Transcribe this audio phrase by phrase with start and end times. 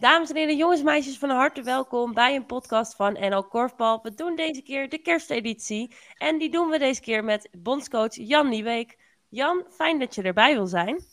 [0.00, 4.00] Dames en heren, jongens en meisjes, van harte welkom bij een podcast van NL Korfbal.
[4.02, 8.48] We doen deze keer de kersteditie en die doen we deze keer met bondscoach Jan
[8.48, 8.98] Nieweek.
[9.28, 11.04] Jan, fijn dat je erbij wil zijn.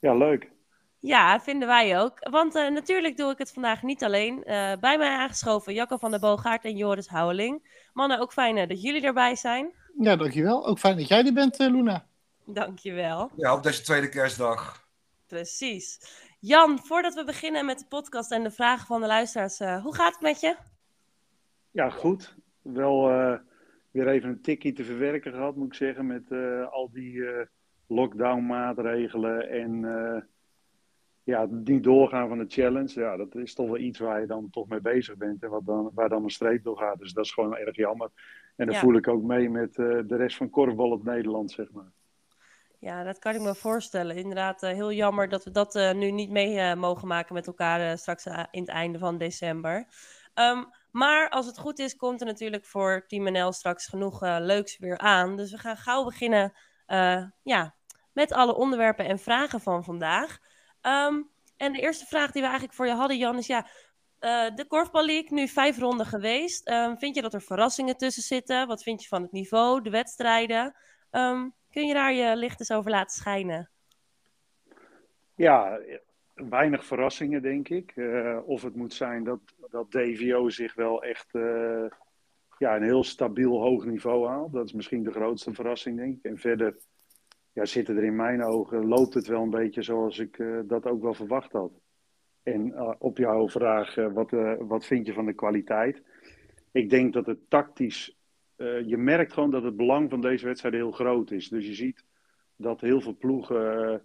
[0.00, 0.50] Ja, leuk.
[0.98, 2.28] Ja, vinden wij ook.
[2.30, 4.36] Want uh, natuurlijk doe ik het vandaag niet alleen.
[4.36, 7.86] Uh, bij mij aangeschoven Jacco van der Boogaard en Joris Houweling.
[7.92, 9.72] Mannen, ook fijn uh, dat jullie erbij zijn.
[9.98, 10.66] Ja, dankjewel.
[10.66, 12.06] Ook fijn dat jij er bent, Luna.
[12.44, 13.30] Dankjewel.
[13.36, 14.86] Ja, op deze tweede kerstdag.
[15.26, 16.00] Precies.
[16.44, 19.94] Jan, voordat we beginnen met de podcast en de vragen van de luisteraars, uh, hoe
[19.94, 20.56] gaat het met je?
[21.70, 22.36] Ja, goed.
[22.62, 23.38] Wel uh,
[23.90, 27.24] weer even een tikkie te verwerken gehad, moet ik zeggen, met uh, al die
[27.86, 29.80] lockdown-maatregelen en
[31.22, 33.00] ja, niet doorgaan van de challenge.
[33.00, 35.66] Ja, dat is toch wel iets waar je dan toch mee bezig bent en wat
[35.66, 36.98] dan, waar dan een streep door gaat.
[36.98, 38.10] Dus dat is gewoon erg jammer.
[38.56, 38.80] En dan ja.
[38.80, 41.92] voel ik ook mee met de rest van korfbal op Nederland, zeg maar.
[42.82, 44.16] Ja, dat kan ik me voorstellen.
[44.16, 47.46] Inderdaad, uh, heel jammer dat we dat uh, nu niet mee uh, mogen maken met
[47.46, 49.86] elkaar straks in het einde van december.
[50.34, 54.78] Um, maar als het goed is, komt er natuurlijk voor Team NL straks genoeg leuks
[54.78, 55.36] weer aan.
[55.36, 56.52] Dus we gaan gauw beginnen
[57.42, 57.74] ja,
[58.12, 60.38] met alle onderwerpen en vragen van vandaag.
[60.82, 63.66] Um, en de eerste vraag die we eigenlijk voor je hadden, Jan, is ja,
[64.54, 66.70] de Korfbal League, nu vijf ronden geweest.
[66.70, 68.66] Um, vind je dat er verrassingen tussen zitten?
[68.66, 70.74] Wat vind je van het niveau, de wedstrijden?
[71.72, 73.70] Kun je daar je licht eens over laten schijnen?
[75.34, 75.80] Ja,
[76.34, 77.92] weinig verrassingen, denk ik.
[77.96, 81.84] Uh, of het moet zijn dat, dat DVO zich wel echt uh,
[82.58, 84.52] ja, een heel stabiel hoog niveau haalt.
[84.52, 86.24] Dat is misschien de grootste verrassing, denk ik.
[86.24, 86.76] En verder
[87.52, 90.86] ja, zitten er in mijn ogen, loopt het wel een beetje zoals ik uh, dat
[90.86, 91.72] ook wel verwacht had.
[92.42, 96.02] En op jouw vraag, wat, wat vind je van de kwaliteit?
[96.72, 98.21] Ik denk dat het tactisch
[98.56, 101.48] uh, je merkt gewoon dat het belang van deze wedstrijd heel groot is.
[101.48, 102.04] Dus je ziet
[102.56, 103.98] dat heel veel ploegen uh,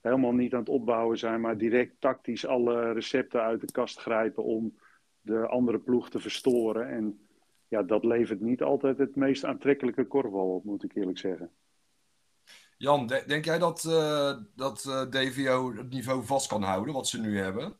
[0.00, 4.44] helemaal niet aan het opbouwen zijn, maar direct tactisch alle recepten uit de kast grijpen
[4.44, 4.78] om
[5.20, 6.88] de andere ploeg te verstoren.
[6.88, 7.26] En
[7.68, 11.50] ja, dat levert niet altijd het meest aantrekkelijke korfbal op, moet ik eerlijk zeggen.
[12.76, 17.20] Jan, de denk jij dat, uh, dat DVO het niveau vast kan houden wat ze
[17.20, 17.76] nu hebben?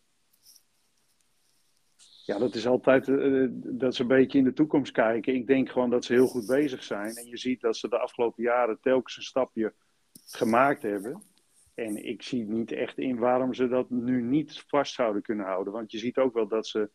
[2.32, 5.34] Ja, dat is altijd uh, dat ze een beetje in de toekomst kijken.
[5.34, 7.15] Ik denk gewoon dat ze heel goed bezig zijn.
[7.15, 9.72] En je ziet dat ze de afgelopen jaren telkens een stapje
[10.26, 11.22] gemaakt hebben.
[11.75, 15.72] En ik zie niet echt in waarom ze dat nu niet vast zouden kunnen houden.
[15.72, 16.91] Want je ziet ook wel dat ze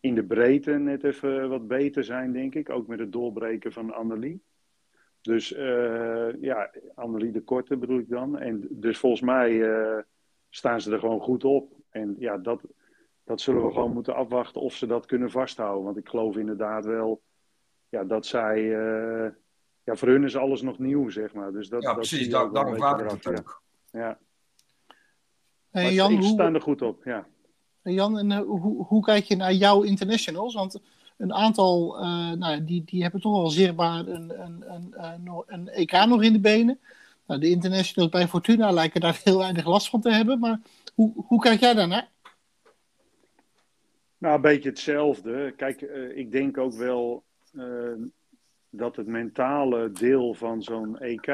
[0.00, 2.70] in de breedte net even wat beter zijn, denk ik.
[2.70, 4.42] Ook met het doorbreken van Annelie.
[5.20, 8.38] Dus uh, ja, Annelie de Korte bedoel ik dan.
[8.38, 9.98] En dus volgens mij uh,
[10.48, 11.72] staan ze er gewoon goed op.
[11.90, 12.62] En ja, dat,
[13.24, 15.84] dat zullen we gewoon moeten afwachten of ze dat kunnen vasthouden.
[15.84, 17.22] Want ik geloof inderdaad wel
[17.88, 18.58] ja, dat zij.
[18.58, 19.30] Uh,
[19.84, 21.52] ja, voor hun is alles nog nieuw, zeg maar.
[21.52, 22.28] Dus dat, ja, dat precies.
[22.28, 23.62] Daar, daarom vraag ik het ook.
[23.90, 24.18] Ja.
[25.70, 27.26] Hey, Jan, ik sta er goed op, ja.
[27.82, 30.54] Hey Jan, en uh, hoe, hoe kijk je naar jouw internationals?
[30.54, 30.80] Want
[31.16, 35.68] een aantal, uh, nou, die, die hebben toch wel zichtbaar een, een, een, een, een
[35.68, 36.80] EK nog in de benen.
[37.26, 40.38] Nou, de internationals bij Fortuna lijken daar heel weinig last van te hebben.
[40.38, 40.60] Maar
[40.94, 42.08] hoe, hoe kijk jij daarnaar?
[44.22, 45.52] Nou, een beetje hetzelfde.
[45.56, 47.24] Kijk, uh, ik denk ook wel
[47.54, 47.92] uh,
[48.70, 51.26] dat het mentale deel van zo'n EK.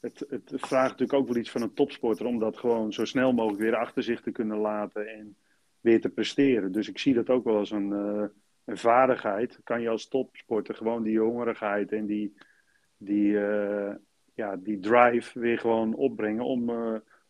[0.00, 3.32] Het, het, vraagt natuurlijk ook wel iets van een topsporter om dat gewoon zo snel
[3.32, 5.36] mogelijk weer achter zich te kunnen laten en
[5.80, 6.72] weer te presteren.
[6.72, 8.24] Dus ik zie dat ook wel als een, uh,
[8.64, 9.60] een vaardigheid.
[9.64, 12.34] Kan je als topsporter gewoon die hongerigheid en die,
[12.96, 13.32] die,
[14.34, 16.68] ja, die drive weer gewoon opbrengen om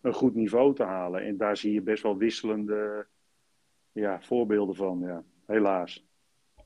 [0.00, 1.22] een goed niveau te halen.
[1.22, 3.06] En daar zie je best wel wisselende
[3.98, 5.24] ja, voorbeelden van, ja.
[5.46, 6.06] Helaas.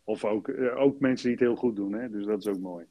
[0.04, 2.10] Of ook, uh, ook mensen die het heel goed doen, hè.
[2.10, 2.86] Dus dat is ook mooi.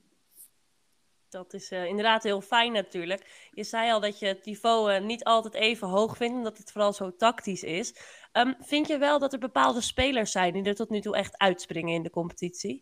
[1.29, 3.49] Dat is uh, inderdaad heel fijn natuurlijk.
[3.51, 6.71] Je zei al dat je het niveau uh, niet altijd even hoog vindt, omdat het
[6.71, 7.95] vooral zo tactisch is.
[8.33, 11.37] Um, vind je wel dat er bepaalde spelers zijn die er tot nu toe echt
[11.37, 12.81] uitspringen in de competitie?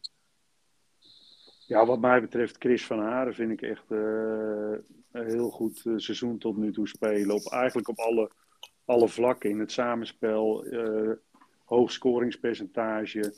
[1.67, 6.57] Ja, wat mij betreft Chris van Haren vind ik echt een heel goed seizoen tot
[6.57, 7.35] nu toe spelen.
[7.35, 8.31] Op, eigenlijk op alle,
[8.85, 9.49] alle vlakken.
[9.49, 10.65] In het samenspel,
[11.69, 13.33] hoog scoringspercentage,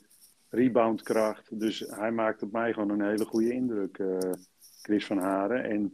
[0.50, 1.60] reboundkracht.
[1.60, 4.18] Dus hij maakt op mij gewoon een hele goede indruk, uh,
[4.82, 5.64] Chris van Haren.
[5.64, 5.94] En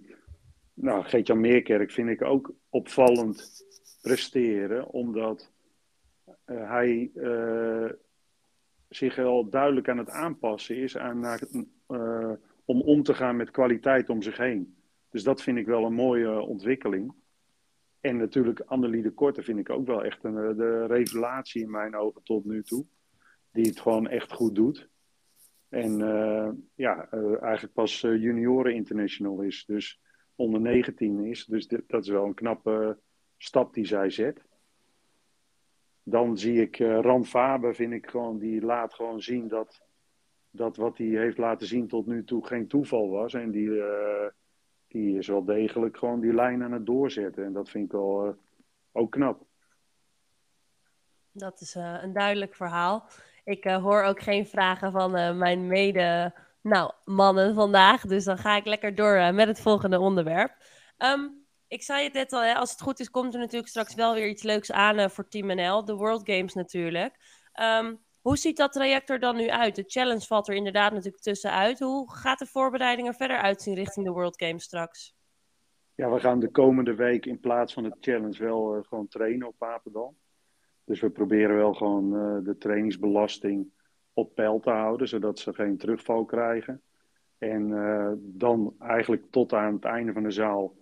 [0.73, 3.65] nou, Geert-Jan Meerkerk vind ik ook opvallend
[4.01, 5.51] presteren, omdat
[6.25, 7.89] uh, hij uh,
[8.89, 11.39] zich wel duidelijk aan het aanpassen is aan,
[12.65, 14.75] om om te gaan met kwaliteit om zich heen.
[15.09, 17.13] Dus dat vind ik wel een mooie ontwikkeling.
[18.07, 21.71] En natuurlijk Annelie de Korte vind ik ook wel echt een, eh, de revelatie in
[21.71, 22.85] mijn ogen tot nu toe.
[23.51, 24.89] Die het gewoon echt goed doet.
[25.69, 29.65] En uh, ja, uh, eigenlijk pas junioren international is.
[29.65, 30.01] Dus
[30.35, 31.45] onder 19 is.
[31.45, 32.99] Dus dat is wel een knappe
[33.37, 34.45] stap die zij zet.
[36.03, 39.81] dan zie ik uh, Ran Faber, vind ik gewoon, die laat gewoon zien dat,
[40.49, 43.33] dat wat hij heeft laten zien tot nu toe geen toeval was.
[43.33, 43.81] En die,
[44.87, 47.45] die is wel degelijk gewoon die lijn aan het doorzetten.
[47.45, 48.33] En dat vind ik wel uh,
[48.91, 49.45] ook knap.
[51.31, 53.09] Dat is een duidelijk verhaal.
[53.43, 58.01] Ik hoor ook geen vragen van mijn mede nou, mannen vandaag.
[58.01, 60.55] Dus dan ga ik lekker door met het volgende onderwerp.
[60.97, 63.95] Um, ik zei het net al, hè, als het goed is, komt er natuurlijk straks
[63.95, 65.85] wel weer iets leuks aan voor Team NL.
[65.85, 67.15] De World Games natuurlijk.
[67.53, 69.75] Um, hoe ziet dat traject er dan nu uit?
[69.75, 71.79] De challenge valt er inderdaad natuurlijk tussenuit.
[71.79, 75.15] Hoe gaat de voorbereiding er verder uitzien richting de World Games straks?
[75.95, 79.47] Ja, we gaan de komende week in plaats van de challenge wel uh, gewoon trainen
[79.47, 80.15] op Papendal.
[80.83, 83.67] Dus we proberen wel gewoon uh, de trainingsbelasting
[84.13, 86.81] op peil te houden, zodat ze geen terugval krijgen.
[87.37, 87.69] En
[88.21, 90.75] dan eigenlijk tot aan het einde van de zaal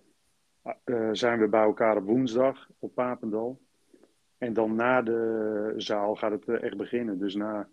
[1.12, 3.60] zijn we bij elkaar op woensdag op Papendal.
[4.46, 7.18] En dan na de zaal gaat het eh, echt beginnen.
[7.18, 7.68] Dus na,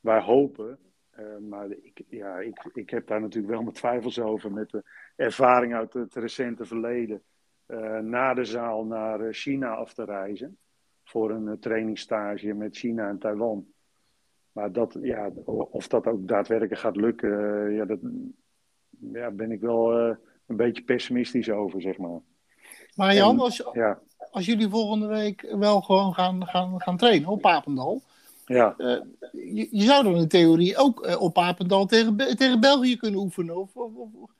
[0.00, 0.78] wij hopen,
[1.18, 4.82] uh, maar ik, ja, ik, ik heb daar natuurlijk wel mijn twijfels over met de
[5.16, 7.22] ervaring uit het recente verleden.
[7.66, 10.58] Uh, na de zaal naar China af te reizen
[11.04, 13.66] voor een trainingsstage met China en Taiwan.
[14.52, 15.30] Maar dat, ja,
[15.70, 17.98] of dat ook daadwerkelijk gaat lukken, ja, dat
[19.12, 19.98] ja, ben ik wel
[20.46, 22.20] een beetje pessimistisch over, zeg maar.
[22.98, 23.98] Maar Jan, als, ja.
[24.30, 28.02] als jullie volgende week wel gewoon gaan, gaan, gaan trainen op Papendal.
[28.46, 28.74] Ja.
[28.78, 29.00] Uh,
[29.32, 33.56] je, je, zou dan in theorie ook uh, op Papendal tegen, tegen België kunnen oefenen.
[33.56, 34.30] Of, of, of,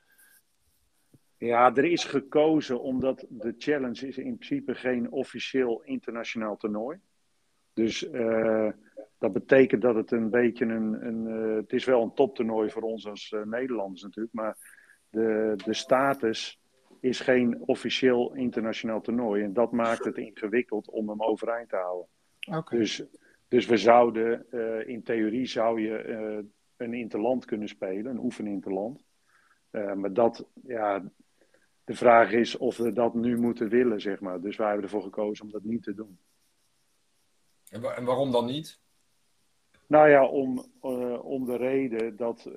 [1.37, 6.99] Ja, er is gekozen omdat de challenge is in principe geen officieel internationaal toernooi.
[7.73, 8.69] Dus uh,
[9.17, 11.05] dat betekent dat het een beetje een.
[11.05, 11.25] een
[11.55, 14.33] het is wel een toptoernooi voor ons als Nederlanders natuurlijk.
[14.33, 14.57] Maar
[15.09, 16.59] de, de status
[16.99, 19.43] is geen officieel internationaal toernooi.
[19.43, 22.07] En dat maakt het ingewikkeld om hem overeind te houden.
[22.47, 22.79] Okay.
[22.79, 23.03] Dus,
[23.47, 26.45] dus we zouden, uh, in theorie zou je uh,
[26.77, 29.05] een interland kunnen spelen, een oefeninterland.
[29.71, 31.11] Uh, maar dat, ja,
[31.83, 34.41] de vraag is of we dat nu moeten willen, zeg maar.
[34.41, 36.19] Dus wij hebben ervoor gekozen om dat niet te doen.
[37.69, 38.79] En, wa en waarom dan niet?
[39.87, 40.65] Nou ja, om,
[41.21, 42.49] om de reden dat,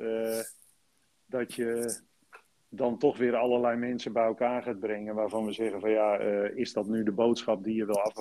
[1.26, 2.00] dat je
[2.74, 5.14] dan toch weer allerlei mensen bij elkaar gaat brengen.
[5.14, 8.14] Waarvan we zeggen van ja, uh, is dat nu de boodschap die je wil af,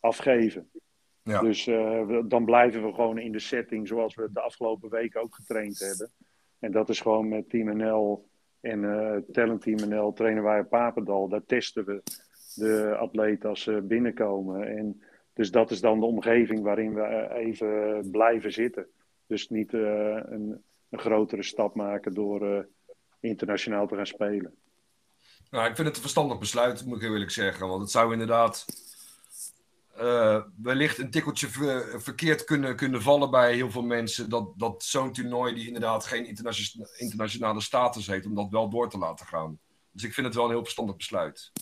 [0.00, 0.70] afgeven?
[1.22, 1.40] Ja.
[1.40, 5.20] Dus uh, we, dan blijven we gewoon in de setting zoals we de afgelopen weken
[5.20, 6.10] ook getraind hebben.
[6.58, 8.28] En dat is gewoon met Team NL
[8.60, 11.28] en uh, Talent Team NL trainen wij op Papendal.
[11.28, 12.02] Daar testen we
[12.54, 14.76] de atleten als ze binnenkomen.
[14.76, 15.02] En
[15.32, 18.86] dus dat is dan de omgeving waarin we even blijven zitten.
[19.26, 22.66] Dus niet een, een grotere stap maken door
[23.28, 24.54] internationaal te gaan spelen.
[25.50, 27.68] Nou, ik vind het een verstandig besluit, moet ik eerlijk zeggen.
[27.68, 28.66] Want het zou inderdaad
[30.00, 34.30] uh, wellicht een tikkeltje ver, verkeerd kunnen, kunnen vallen bij heel veel mensen.
[34.30, 38.90] Dat, dat zo'n toernooi die inderdaad geen internationale, internationale status heeft, om dat wel door
[38.90, 39.58] te laten gaan.
[39.90, 41.52] Dus ik vind het wel een heel verstandig besluit.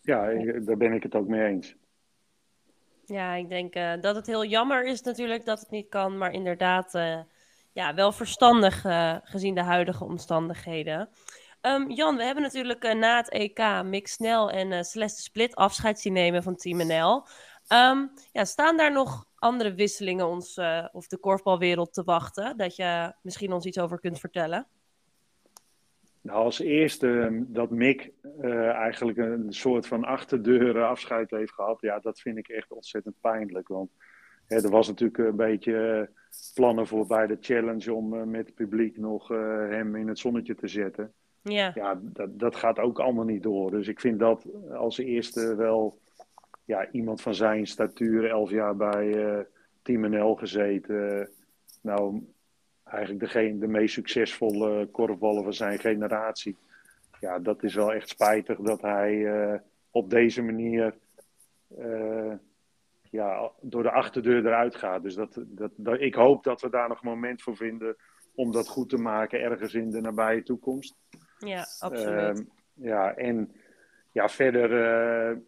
[0.00, 0.26] Ja,
[0.60, 1.76] daar ben ik het ook mee eens.
[3.04, 6.18] Ja, ik denk uh, dat het heel jammer is natuurlijk dat het niet kan.
[6.18, 7.20] Maar inderdaad, uh,
[7.74, 11.08] ja, wel verstandig uh, gezien de huidige omstandigheden.
[11.62, 15.54] Um, Jan, we hebben natuurlijk uh, na het EK Mick Snel en uh, Celeste Split
[15.54, 17.26] afscheid zien nemen van Team NL.
[17.72, 20.60] Um, ja, staan daar nog andere wisselingen ons
[20.92, 22.56] of de korfbalwereld te wachten?
[22.56, 24.66] Dat je misschien ons iets over kunt vertellen?
[26.20, 28.12] Nou, als eerste ehm, dat Mick
[28.72, 31.80] eigenlijk een soort van achterdeur afscheid heeft gehad.
[31.80, 33.68] Ja, dat vind ik echt ontzettend pijnlijk.
[33.68, 33.90] Want
[34.46, 36.08] hè, er was natuurlijk een beetje
[36.54, 39.28] plannen voor bij de challenge om uh, met het publiek nog
[39.68, 41.12] hem in het zonnetje te zetten.
[41.42, 43.70] Ja, ja dat, dat gaat ook allemaal niet door.
[43.70, 45.98] Dus ik vind dat als eerste wel
[46.64, 49.38] ja, iemand van zijn statuur, elf jaar bij uh,
[49.82, 51.28] Team NL gezeten.
[51.80, 52.26] nou,
[52.84, 56.56] eigenlijk degene, de meest succesvolle korfballer van zijn generatie.
[57.20, 59.60] Ja, dat is wel echt spijtig dat hij
[59.90, 60.94] op deze manier
[63.14, 65.02] ja, door de achterdeur eruit gaat.
[65.02, 67.96] Dus dat, dat, dat, ik hoop dat we daar nog een moment voor vinden
[68.34, 70.96] om dat goed te maken ergens in de nabije toekomst.
[71.38, 72.38] Ja, absoluut.
[72.38, 73.52] Uh, ja, en
[74.12, 74.70] ja, verder
[75.30, 75.38] uh,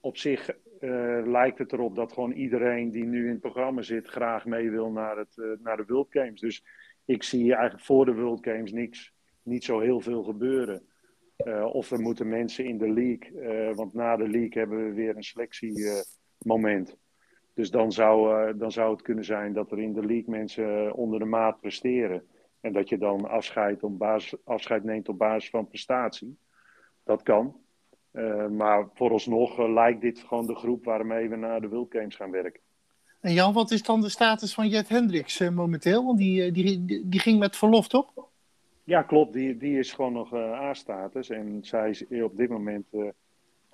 [0.00, 0.50] op zich
[0.80, 4.70] uh, lijkt het erop dat gewoon iedereen die nu in het programma zit graag mee
[4.70, 6.40] wil naar, het, uh, naar de World Games.
[6.40, 6.64] Dus
[7.04, 9.12] ik zie eigenlijk voor de World Games niks,
[9.42, 10.82] niet zo heel veel gebeuren.
[11.72, 15.22] of er moeten mensen in de league, want na de league hebben we weer een
[15.22, 15.72] selectie
[16.44, 16.96] moment.
[17.54, 20.84] Dus dan zou, uh, dan zou het kunnen zijn dat er in de league mensen
[20.84, 22.22] uh, onder de maat presteren.
[22.60, 26.38] En dat je dan afscheid, op basis, afscheid neemt op basis van prestatie.
[27.04, 27.56] Dat kan.
[28.50, 32.60] maar vooralsnog lijkt dit gewoon de groep waarmee we naar de World Games gaan werken.
[33.20, 36.04] En Jan, wat is dan de status van Jet Hendricks momenteel?
[36.04, 38.12] Want die, die, die, ging met verlof, toch?
[38.84, 39.32] Ja, klopt.
[39.32, 41.30] Die, die is gewoon nog A-status.
[41.30, 42.86] En zij is op dit moment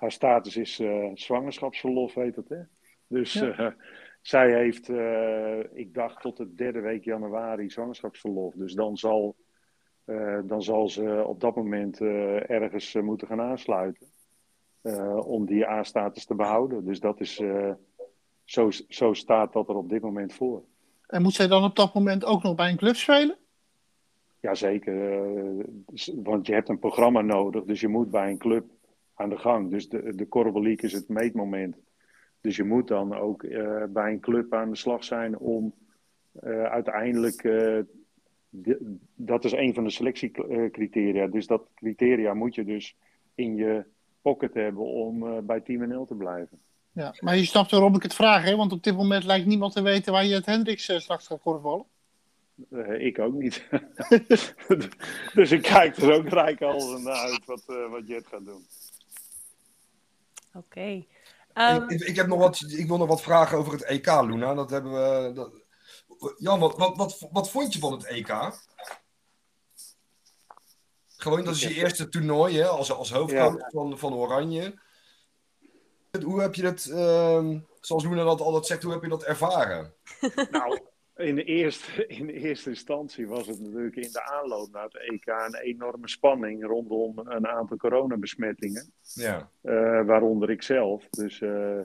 [0.04, 2.48] haar status is uh, zwangerschapsverlof, heet het.
[2.48, 2.60] Hè?
[3.06, 3.66] Dus uh,
[4.20, 8.54] zij heeft, uh, ik dacht tot de derde week januari zwangerschapsverlof.
[8.54, 9.36] Dus dan zal,
[10.44, 14.06] dan zal ze op dat moment ergens moeten gaan aansluiten.
[15.24, 16.84] om die A-status te behouden.
[16.84, 17.42] Dus dat is,
[18.44, 20.62] zo, zo staat dat er op dit moment voor.
[21.06, 23.36] En moet zij dan op dat moment ook nog bij een club spelen?
[24.40, 25.24] Jazeker,
[26.22, 27.64] want je hebt een programma nodig.
[27.64, 28.64] Dus je moet bij een club
[29.14, 29.70] aan de gang.
[29.70, 31.76] Dus de, de is het meetmoment.
[32.40, 35.74] Dus je moet dan ook uh, bij een club aan de slag zijn om
[36.44, 37.42] uh, uiteindelijk.
[37.42, 37.80] Uh,
[38.48, 41.26] de, dat is een van de selectiecriteria.
[41.26, 42.96] Dus dat criteria moet je dus
[43.34, 43.84] in je
[44.22, 46.58] pocket hebben om bij Team NL te blijven.
[46.92, 48.56] Ja, maar je snapt waarom ik het vraag, hè?
[48.56, 51.86] want op dit moment lijkt niemand te weten waar je het Hendricks straks gaat korfballen.
[52.98, 53.68] ik ook niet.
[55.34, 58.62] dus ik kijk er ook rijk al naar uit wat, wat Jet gaat doen.
[60.54, 61.04] Oké.
[61.54, 61.88] Um...
[61.88, 64.54] Ik, ik, heb nog wat, ik wil nog wat vragen over het EK, Luna.
[64.54, 65.32] Dat hebben we.
[65.32, 65.62] Dat...
[66.38, 68.52] Jan, wat, wat, wat, wat vond je van het EK?
[71.16, 74.78] Gewoon, dat is je eerste toernooi hè, als, als hoofdcoach van, van Oranje.
[76.22, 79.94] Hoe heb je dat, uh, zoals Luna dat altijd zegt, hoe heb je dat ervaren?
[80.50, 80.80] Nou,
[81.16, 84.96] in de, eerste, in de eerste instantie was het natuurlijk in de aanloop naar het
[84.96, 88.92] EK een enorme spanning rondom een aantal coronabesmettingen.
[89.02, 89.50] Ja.
[89.62, 91.08] Uh, waaronder ik zelf.
[91.10, 91.80] Dus uh,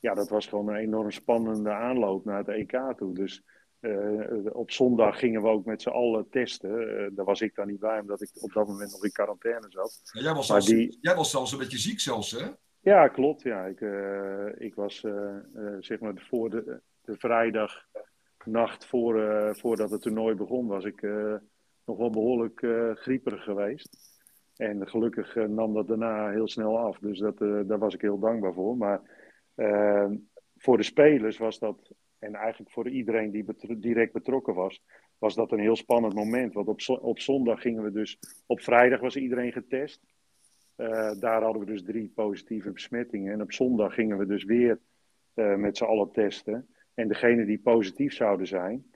[0.00, 3.14] ja, dat was gewoon een enorm spannende aanloop naar het EK toe.
[3.14, 3.42] Dus
[3.80, 7.14] uh, op zondag gingen we ook met z'n allen testen.
[7.14, 10.00] daar was ik dan niet bij, omdat ik op dat moment nog in quarantaine zat.
[10.12, 10.98] Ja, jij, was zelfs, die...
[11.00, 12.46] jij was zelfs een beetje ziek zelfs, hè?
[12.80, 13.42] Ja, klopt.
[13.42, 13.64] Ja.
[13.64, 13.80] Ik,
[14.58, 15.04] ik was
[15.80, 17.86] zeg maar voor de, de vrijdag
[18.46, 21.34] nacht voor, uh, voordat het toernooi begon, was ik uh,
[21.84, 24.20] nog wel behoorlijk uh, grieperig geweest.
[24.56, 26.98] En gelukkig nam dat daarna heel snel af.
[26.98, 28.76] Dus dat, daar was ik heel dankbaar voor.
[28.76, 29.00] Maar
[30.56, 33.44] voor de spelers was dat, en eigenlijk voor iedereen die
[33.78, 34.82] direct betrokken was,
[35.18, 36.52] was dat een heel spannend moment.
[36.52, 40.00] Want op, op zondag gingen we dus, op vrijdag was iedereen getest.
[41.18, 43.32] daar hadden we dus drie positieve besmettingen.
[43.32, 44.78] En op zondag gingen we dus weer
[45.34, 46.68] met z'n allen testen.
[46.94, 48.90] En degenen die positief zouden zijn,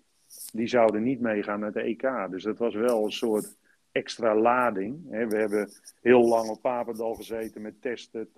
[0.53, 2.31] die zouden niet meegaan naar de EK.
[2.31, 3.57] Dus dat was wel een soort
[3.93, 5.09] extra lading.
[5.09, 8.29] We hebben heel lang op Papendal gezeten met testen.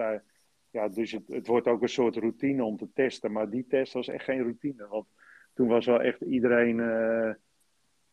[0.70, 3.32] Ja, dus het, het, wordt ook een soort routine om te testen.
[3.32, 4.86] Maar die test was echt geen routine.
[4.88, 5.06] Want
[5.54, 7.30] toen was wel echt iedereen uh,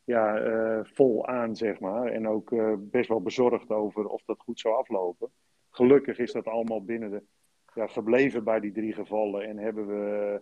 [0.03, 2.05] ja, uh, vol aan, zeg maar.
[2.05, 5.31] En ook uh, best wel bezorgd over of dat goed zou aflopen.
[5.69, 7.23] Gelukkig is dat allemaal binnen de,
[7.73, 9.41] ja, gebleven bij die drie gevallen.
[9.47, 10.41] En hebben we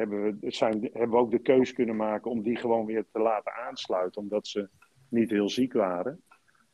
[0.00, 3.18] hebben we, zijn, hebben we ook de keus kunnen maken om die gewoon weer te
[3.18, 4.68] laten aansluiten, omdat ze
[5.08, 6.22] niet heel ziek waren.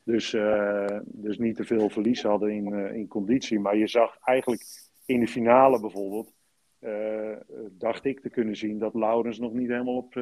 [0.03, 3.59] Dus, uh, dus niet te veel verlies hadden in, uh, in conditie.
[3.59, 4.63] Maar je zag eigenlijk
[5.05, 6.33] in de finale bijvoorbeeld,
[6.79, 7.37] uh,
[7.71, 10.15] dacht ik te kunnen zien dat Laurens nog niet helemaal op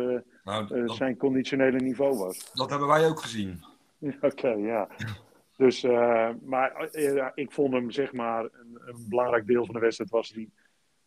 [0.43, 2.51] nou, dat, zijn conditionele niveau was.
[2.53, 3.63] Dat hebben wij ook gezien.
[4.21, 4.87] Oké, ja.
[5.57, 5.83] Dus,
[6.41, 6.89] maar
[7.35, 10.53] ik vond hem, zeg maar, een, een belangrijk deel van de wedstrijd was die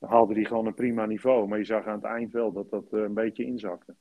[0.01, 1.49] haalde hij gewoon een prima niveau.
[1.49, 3.95] Maar je zag aan het eind wel dat dat eh, een beetje inzakte.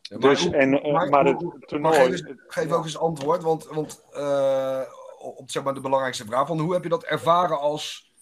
[0.00, 1.94] Ja, maar, dus, en, uh, maar, maar het toernooi...
[1.94, 4.82] Geef, eens, geef ook eens antwoord, want, want uh,
[5.18, 8.14] op zeg maar, de belangrijkste vraag: van hoe heb je dat ervaren als,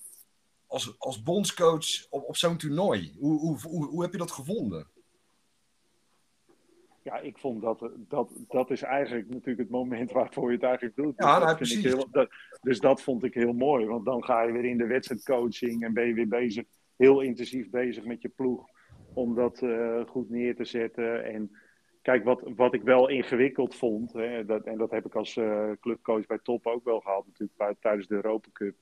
[0.67, 3.17] als, als bondscoach op, op zo'n toernooi?
[3.19, 4.87] Hoe, hoe, hoe, hoe heb je dat gevonden?
[7.05, 10.97] Ja, ik vond dat, dat, dat is eigenlijk natuurlijk het moment waarvoor je het eigenlijk
[10.97, 11.15] doet.
[11.17, 11.85] Ja, precies.
[11.85, 12.31] Heel, dat,
[12.63, 15.93] dus dat vond ik heel mooi, want dan ga je weer in de wedstrijdcoaching en
[15.93, 16.65] ben je weer bezig,
[16.97, 18.69] heel intensief bezig met je ploeg
[19.15, 21.25] om dat uh, goed neer te zetten.
[21.25, 21.51] En
[22.03, 25.71] kijk, wat, wat ik wel ingewikkeld vond, hè, dat, en dat heb ik als uh,
[25.81, 28.75] clubcoach bij Top ook wel gehad, natuurlijk bij, tijdens de Europa Cup,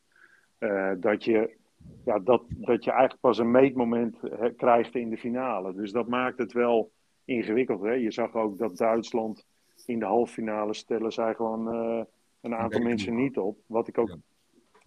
[0.58, 1.56] uh, dat je
[2.04, 4.18] ja, dat, dat je eigenlijk pas een meetmoment
[4.56, 5.74] krijgt in de finale.
[5.74, 6.92] Dus dat maakt het wel
[7.24, 7.82] ingewikkeld.
[7.82, 7.92] Hè?
[7.92, 9.46] Je zag ook dat Duitsland
[9.86, 12.04] in de halve finale stellen zij gewoon uh,
[12.40, 13.58] een aantal mensen niet op.
[13.66, 14.16] Wat ik ook ja.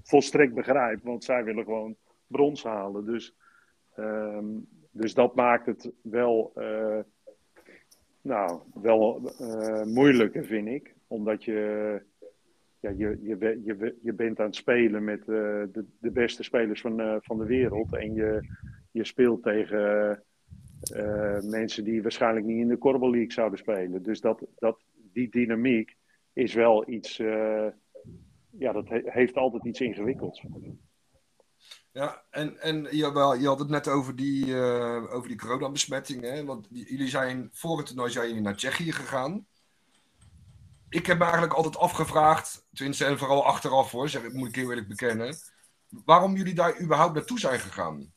[0.03, 1.95] volstrekt begrijp, want zij willen gewoon
[2.27, 3.05] brons halen.
[3.05, 3.35] Dus,
[3.97, 6.99] um, dus dat maakt het wel, uh,
[8.21, 10.95] nou, wel uh, moeilijker, vind ik.
[11.07, 12.01] Omdat je,
[12.79, 17.19] ja, je, je, je, je bent aan het spelen met de, de beste spelers van,
[17.21, 17.95] van de wereld.
[17.95, 18.49] En je,
[18.91, 20.23] je speelt tegen
[21.43, 24.03] mensen die waarschijnlijk niet in de Korrel League zouden spelen.
[24.03, 24.77] Dus dat, dat,
[25.13, 25.95] die dynamiek
[26.33, 27.67] is wel iets, uh,
[28.49, 30.45] ja, dat heeft altijd iets ingewikkelds.
[31.91, 36.45] Ja, en, en je, had het net over die, uh, over die coronabesmettingen.
[36.45, 39.47] Want jullie zijn voor het toernooi zijn jullie naar Tsjechië gegaan.
[40.89, 44.69] Ik heb me eigenlijk altijd afgevraagd, tenminste en vooral achteraf hoor, zeg, moet ik heel
[44.69, 45.35] eerlijk bekennen.
[45.89, 48.13] Waarom jullie daar überhaupt naartoe zijn gegaan?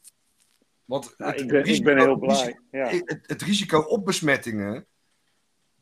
[0.88, 2.58] Want het, ik, ben, risico, ik, ben, heel blij.
[2.70, 2.88] Ja.
[2.88, 4.86] Het, het, risico op besmettingen,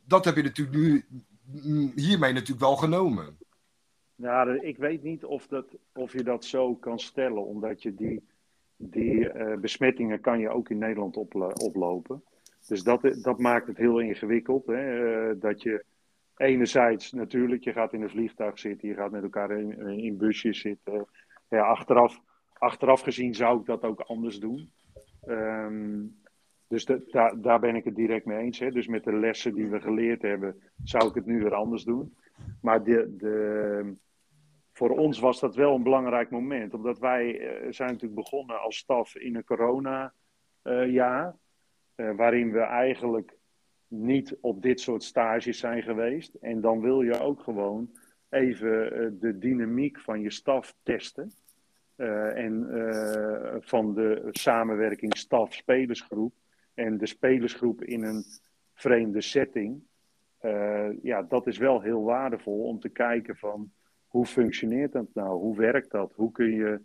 [0.05, 3.39] dat heb je natuurlijk nu hiermee natuurlijk wel genomen.
[4.15, 8.27] Ja, ik weet niet of, dat, of je dat zo kan stellen, omdat je die,
[8.77, 11.17] die uh, besmettingen kan je ook in Nederland
[11.63, 12.23] oplopen.
[12.67, 14.67] Dus dat, dat maakt het heel ingewikkeld.
[14.67, 15.31] Hè?
[15.31, 15.85] Uh, dat je
[16.37, 20.61] enerzijds natuurlijk, je gaat in een vliegtuig zitten, je gaat met elkaar in, in busjes
[20.61, 21.07] zitten.
[21.49, 22.21] Ja, achteraf,
[22.53, 24.71] achteraf gezien zou ik dat ook anders doen.
[25.28, 26.16] Um,
[26.68, 26.85] dus
[27.37, 28.59] daar, ben ik het direct mee eens.
[28.59, 28.71] Hè?
[28.71, 32.16] Dus met de lessen die we geleerd hebben, zou ik het nu weer anders doen.
[32.61, 33.95] Maar de, de,
[34.73, 36.75] voor ons was dat wel een belangrijk moment.
[36.75, 41.37] Omdat wij uh, zijn natuurlijk begonnen als staf in een corona-jaar.
[41.97, 43.37] Uh, uh, waarin we eigenlijk
[43.88, 46.35] niet op dit soort stages zijn geweest.
[46.35, 47.90] En dan wil je ook gewoon
[48.28, 51.33] even de dynamiek van je staf testen.
[51.97, 52.67] En
[53.61, 56.35] van de samenwerking staf-spelersgroep.
[56.75, 58.25] En de spelersgroep in een
[58.75, 59.83] vreemde setting.
[61.03, 63.71] ja, dat is wel heel waardevol om te kijken van
[64.07, 65.38] hoe functioneert dat nou?
[65.38, 66.12] Hoe werkt dat?
[66.15, 66.81] Hoe kun je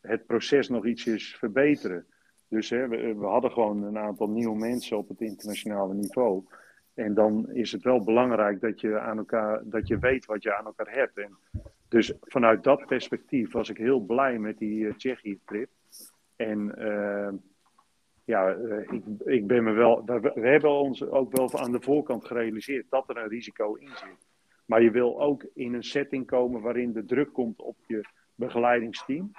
[0.00, 2.06] het proces nog ietsjes verbeteren?
[2.50, 6.44] Dus hè, we, we, hadden gewoon een aantal nieuwe mensen op het internationale niveau.
[6.94, 10.56] En dan is het wel belangrijk dat je, aan elkaar, dat je weet wat je
[10.56, 11.18] aan elkaar hebt.
[11.18, 11.38] En
[11.90, 15.68] dus vanuit dat perspectief was ik heel blij met die uh, Tsjechië-trip.
[16.36, 17.28] En uh,
[18.24, 18.48] ja,
[18.90, 20.04] ik, ik ben me wel.
[20.04, 24.28] We, hebben ons ook wel aan de voorkant gerealiseerd dat er een risico in zit.
[24.66, 28.04] Maar je wil ook in een setting komen waarin de druk komt op je
[28.34, 29.30] begeleidingsteam.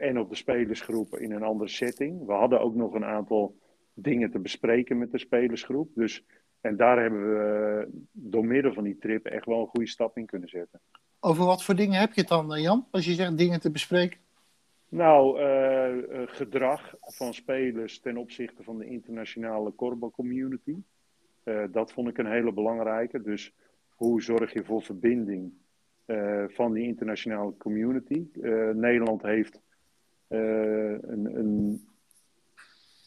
[0.00, 2.26] En op de spelersgroep in een andere setting.
[2.26, 3.56] We hadden ook nog een aantal
[3.94, 5.90] dingen te bespreken met de spelersgroep.
[5.94, 6.24] Dus,
[6.60, 10.26] en daar hebben we door middel van die trip echt wel een goede stap in
[10.26, 10.80] kunnen zetten.
[11.26, 12.86] Over wat voor dingen heb je het dan, Jan?
[12.90, 14.20] Als je zegt dingen te bespreken?
[14.88, 20.76] Nou, uh, gedrag van spelers ten opzichte van de internationale korfbal community.
[21.44, 23.22] Uh, dat vond ik een hele belangrijke.
[23.22, 23.54] Dus
[23.88, 25.52] hoe zorg je voor verbinding
[26.46, 28.26] van die internationale community?
[28.72, 29.60] Nederland heeft
[30.28, 31.88] een, een,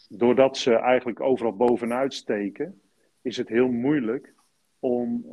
[0.09, 2.81] Doordat ze eigenlijk overal bovenuit steken,
[3.21, 4.33] is het heel moeilijk
[4.79, 5.25] om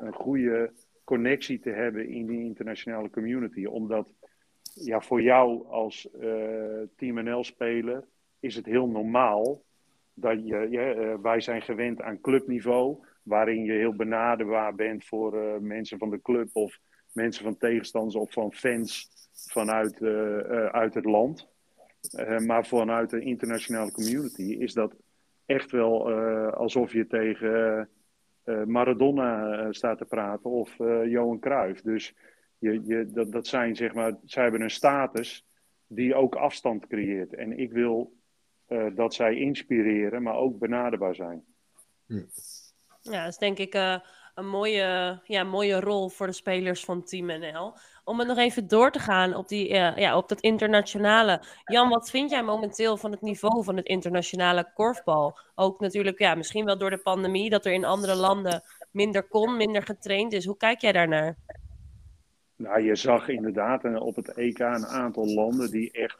[0.00, 0.72] een goede
[1.04, 3.64] connectie te hebben in die internationale community.
[3.64, 4.12] Omdat
[4.74, 6.08] ja, voor jou als
[6.96, 8.04] Team NL-speler
[8.40, 9.62] is het heel normaal
[10.14, 15.56] dat je, ja, wij zijn gewend aan clubniveau waarin je heel benaderbaar bent voor uh,
[15.60, 16.78] mensen van de club of
[17.12, 19.10] mensen van tegenstanders of van fans
[19.48, 20.02] vanuit
[20.72, 21.48] uit het land.
[22.46, 24.94] maar vanuit de internationale community is dat
[25.46, 26.12] echt wel
[26.52, 27.88] alsof je tegen
[28.44, 31.80] Maradona staat te praten of Johan Cruijff.
[31.80, 32.14] Dus
[32.58, 35.46] je, je, dat, dat zijn zeg maar, zij hebben een status
[35.86, 37.34] die ook afstand creëert.
[37.34, 38.16] En ik wil
[38.94, 41.44] dat zij inspireren, maar ook benaderbaar zijn.
[42.06, 42.22] Hm.
[43.00, 43.98] Ja, dat is denk ik uh,
[44.34, 47.74] een mooie, ja, mooie rol voor de spelers van Team NL.
[48.04, 51.42] Om het nog even door te gaan op, die, uh, ja, op dat internationale.
[51.64, 55.38] Jan, wat vind jij momenteel van het niveau van het internationale korfbal?
[55.54, 59.56] Ook natuurlijk, ja, misschien wel door de pandemie, dat er in andere landen minder kon,
[59.56, 60.44] minder getraind is.
[60.44, 61.36] Hoe kijk jij daarnaar?
[62.56, 66.18] Nou, je zag inderdaad eh, op het EK een aantal landen die echt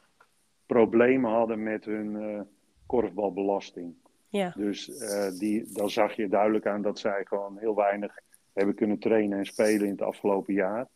[0.65, 2.41] problemen hadden met hun uh,
[2.85, 3.93] korfbalbelasting.
[4.29, 4.53] Ja.
[4.55, 8.19] Dus uh, die, dan zag je duidelijk aan dat zij gewoon heel weinig
[8.53, 10.87] hebben kunnen trainen en spelen in het afgelopen jaar.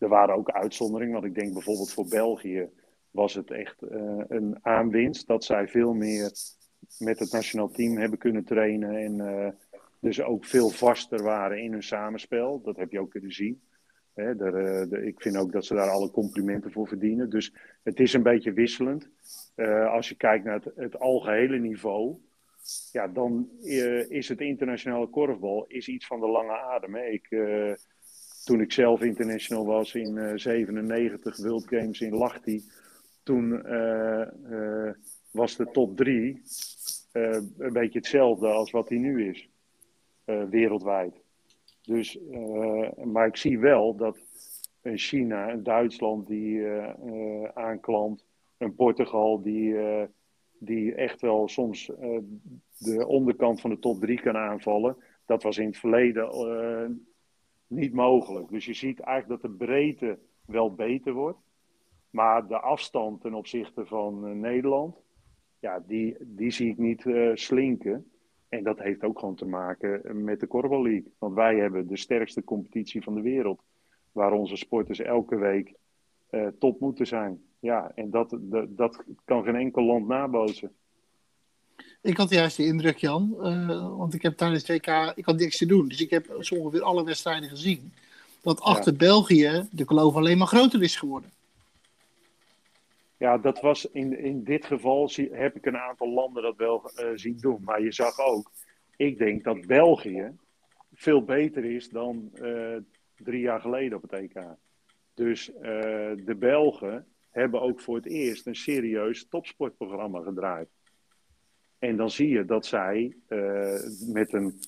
[0.00, 2.68] Er waren ook uitzonderingen, want ik denk bijvoorbeeld voor België
[3.10, 6.32] was het echt uh, een aanwinst dat zij veel meer
[6.98, 9.48] met het nationaal team hebben kunnen trainen en uh,
[10.00, 12.60] dus ook veel vaster waren in hun samenspel.
[12.60, 13.62] Dat heb je ook kunnen zien.
[14.14, 14.52] Hè, daar,
[14.88, 17.30] de, ik vind ook dat ze daar alle complimenten voor verdienen.
[17.30, 19.10] Dus het is een beetje wisselend.
[19.86, 22.16] als je kijkt naar het, algehele niveau,
[22.92, 23.48] ja, dan
[24.08, 26.94] is het internationale korfbal is iets van de lange adem.
[26.94, 27.06] Hè.
[27.06, 27.28] Ik,
[28.50, 32.62] toen ik zelf international was in uh, 97 World Games in Lahti,
[33.22, 34.90] toen eh,
[35.30, 36.42] was de top 3
[37.12, 39.48] een beetje hetzelfde als wat die nu is,
[40.50, 41.20] wereldwijd.
[41.82, 42.18] Dus,
[43.04, 44.18] maar ik zie wel dat
[44.82, 46.66] een China, een Duitsland die
[47.54, 48.24] aanklant,
[48.58, 49.76] een Portugal die
[50.58, 51.86] die echt wel soms
[52.78, 54.96] de onderkant van de top 3 kan aanvallen.
[55.26, 56.30] Dat was in het verleden
[57.70, 58.48] niet mogelijk.
[58.48, 61.38] Dus je ziet eigenlijk dat de breedte wel beter wordt.
[62.10, 64.96] Maar de afstand ten opzichte van eh, Nederland,
[65.58, 68.10] ja, die, die zie ik niet uh, slinken.
[68.48, 71.12] En dat heeft ook gewoon te maken met de Korfbal League.
[71.18, 73.62] Want wij hebben de sterkste competitie van de wereld.
[74.12, 75.74] Waar onze sporters elke week
[76.58, 77.42] top moeten zijn.
[77.58, 80.74] Ja, en dat, dat, dat kan geen enkel land nabootsen.
[82.02, 85.36] Ik had juist de indruk, Jan, uh, want ik heb tijdens het WK, ik had
[85.36, 85.88] niks te doen.
[85.88, 87.92] Dus ik heb zo ongeveer alle wedstrijden gezien.
[88.42, 88.98] Dat achter ja.
[88.98, 91.30] België de kloof alleen maar groter is geworden.
[93.16, 96.90] Ja, dat was in, in dit geval zie, heb ik een aantal landen dat wel
[96.96, 97.60] uh, zien doen.
[97.64, 98.50] Maar je zag ook,
[98.96, 100.32] ik denk dat België
[100.94, 102.76] veel beter is dan uh,
[103.16, 104.42] drie jaar geleden op het EK.
[105.14, 105.62] Dus uh,
[106.24, 110.68] de Belgen hebben ook voor het eerst een serieus topsportprogramma gedraaid.
[111.80, 113.16] En dan zie je dat zij
[114.12, 114.60] met een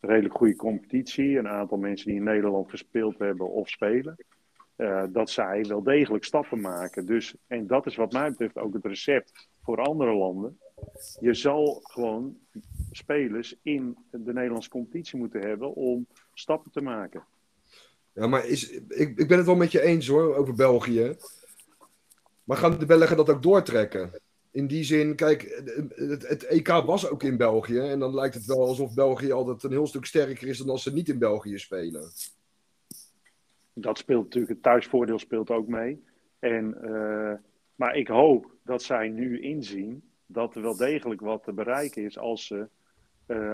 [0.00, 4.16] redelijk goede competitie, een aantal mensen die in Nederland gespeeld hebben of spelen,
[4.76, 7.06] uh, dat zij wel degelijk stappen maken.
[7.06, 10.58] Dus, en dat is wat mij betreft ook het recept voor andere landen.
[11.20, 12.38] Je zal gewoon
[12.90, 17.24] spelers in de Nederlandse competitie moeten hebben om stappen te maken.
[18.12, 21.16] Ja, maar is, ik, ik ben het wel met je eens hoor, over België.
[22.44, 24.20] Maar gaan de Belgen dat ook doortrekken?
[24.50, 25.62] In die zin, kijk,
[25.94, 27.78] het, het, EK was ook in België.
[27.78, 30.82] En dan lijkt het wel alsof België altijd een heel stuk sterker is dan als
[30.82, 32.10] ze niet in België spelen
[33.80, 36.02] dat speelt natuurlijk, het thuisvoordeel speelt ook mee.
[36.38, 37.32] En, uh,
[37.74, 42.18] maar ik hoop dat zij nu inzien dat er wel degelijk wat te bereiken is
[42.18, 42.68] als ze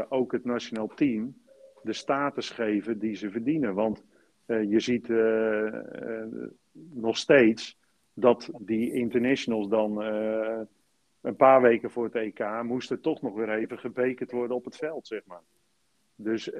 [0.08, 1.36] ook het nationaal team
[1.82, 3.74] de status geven die ze verdienen.
[3.74, 4.04] Want
[4.46, 5.08] je ziet
[6.92, 7.78] nog steeds
[8.14, 10.02] dat die internationals dan
[11.26, 14.76] een paar weken voor het EK moesten toch nog weer even gebekerd worden op het
[14.76, 15.42] veld, zeg maar.
[16.14, 16.50] Dus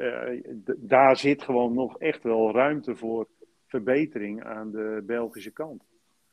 [0.76, 3.26] daar zit gewoon nog echt wel ruimte voor
[3.66, 5.84] verbetering aan de Belgische kant.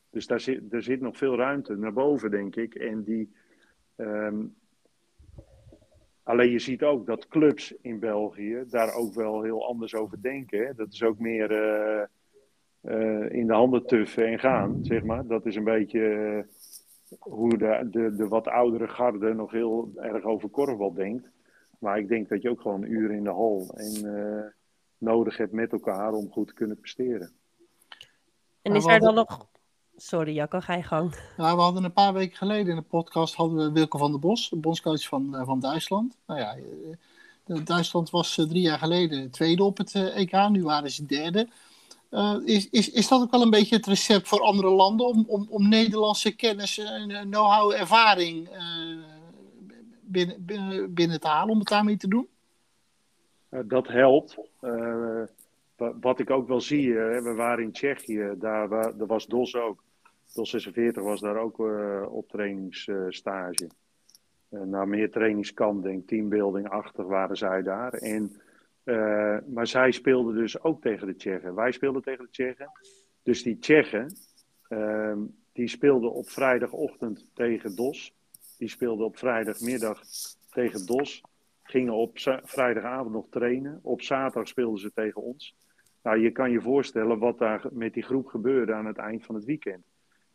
[0.09, 2.75] Dus daar zit, er zit nog veel ruimte naar boven, denk ik.
[2.75, 3.33] En die,
[3.95, 4.55] um,
[6.23, 10.75] alleen je ziet ook dat clubs in België daar ook wel heel anders over denken.
[10.75, 12.03] Dat is ook meer uh,
[12.81, 15.27] uh, in de handen tuffen en gaan, zeg maar.
[15.27, 16.45] Dat is een beetje
[17.19, 21.29] hoe de, de, de wat oudere garde nog heel erg over korfbal denkt.
[21.79, 24.53] Maar ik denk dat je ook gewoon uren in de hal en
[24.97, 27.31] nodig hebt met elkaar om goed te kunnen presteren.
[28.61, 29.47] En is er dan nog.
[29.95, 31.15] Sorry, Jacco, ga je gang.
[31.37, 34.19] Nou, we hadden een paar weken geleden in de podcast hadden we Wilke van der
[34.19, 36.17] Bos, bondscoach van, uh, van Duitsland.
[36.27, 36.57] Nou ja,
[37.47, 41.47] uh, Duitsland was drie jaar geleden tweede op het EK, nu waren ze derde.
[42.45, 45.47] Is, is, is dat ook wel een beetje het recept voor andere landen om, om,
[45.49, 46.81] om Nederlandse kennis,
[47.23, 48.49] know-how, ervaring
[50.01, 52.27] binnen, binnen, binnen te halen om het daarmee te doen?
[53.65, 54.37] dat helpt.
[56.01, 59.83] wat ik ook wel zie, we waren in Tsjechië, daar, was DOS ook.
[60.33, 61.59] DOS 46 was daar ook
[62.09, 63.67] op trainingsstage.
[64.53, 67.93] Uh, nou, meer trainingskamp, denk teambuilding-achtig waren zij daar.
[67.93, 68.41] En,
[68.83, 71.55] uh, maar zij speelden dus ook tegen de Tsjechen.
[71.55, 72.71] Wij speelden tegen de Tsjechen.
[73.23, 74.15] Dus die Tsjechen,
[74.67, 75.19] ehm,
[75.51, 78.13] die speelden op vrijdagochtend tegen DOS.
[78.57, 80.01] Die speelden op vrijdagmiddag
[80.49, 81.23] tegen DOS
[81.63, 83.79] gingen op vrijdagavond nog trainen.
[83.81, 85.55] Op zaterdag speelden ze tegen ons.
[86.03, 89.35] Nou, je kan je voorstellen wat daar met die groep gebeurde aan het eind van
[89.35, 89.85] het weekend.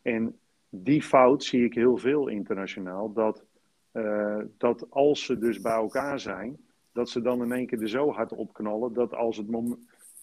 [0.02, 3.12] En die fout zie ik heel veel internationaal.
[3.12, 3.44] Dat,
[3.92, 6.67] uh, dat als ze dus bij elkaar zijn,
[6.98, 8.92] dat ze dan in één keer er zo hard opknallen.
[8.92, 9.78] Dat, als het moment,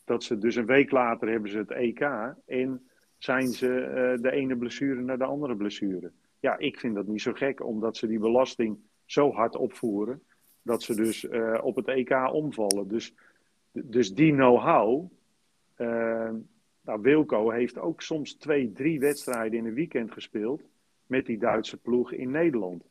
[0.05, 1.99] dat ze dus een week later hebben ze het EK.
[2.45, 6.11] En zijn ze uh, de ene blessure naar de andere blessure.
[6.39, 10.21] Ja, ik vind dat niet zo gek, omdat ze die belasting zo hard opvoeren
[10.61, 12.87] dat ze dus uh, op het EK omvallen.
[12.87, 13.13] Dus,
[13.71, 15.11] dus die know-how.
[15.77, 16.31] Uh,
[16.81, 20.61] nou, Wilco heeft ook soms twee, drie wedstrijden in een weekend gespeeld.
[21.07, 22.83] met die Duitse ploeg in Nederland.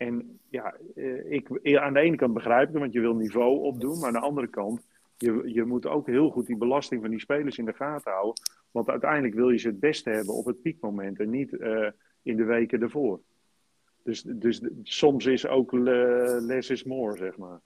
[0.00, 3.60] En ja, uh, ik, aan de ene kant begrijp ik het, want je wil niveau
[3.60, 3.98] opdoen.
[3.98, 4.86] Maar aan de andere kant,
[5.16, 8.42] je, je moet ook heel goed die belasting van die spelers in de gaten houden.
[8.70, 11.52] Want uiteindelijk wil je ze het beste hebben op het piekmoment en niet
[12.22, 13.20] in de weken ervoor.
[14.04, 17.60] Dus, dus soms is ook less is more, zeg maar.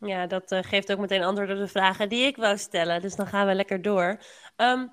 [0.00, 3.02] Ja, dat geeft ook meteen antwoord op de vragen die ik wou stellen.
[3.02, 4.20] Dus dan gaan we lekker door.
[4.56, 4.90] Um,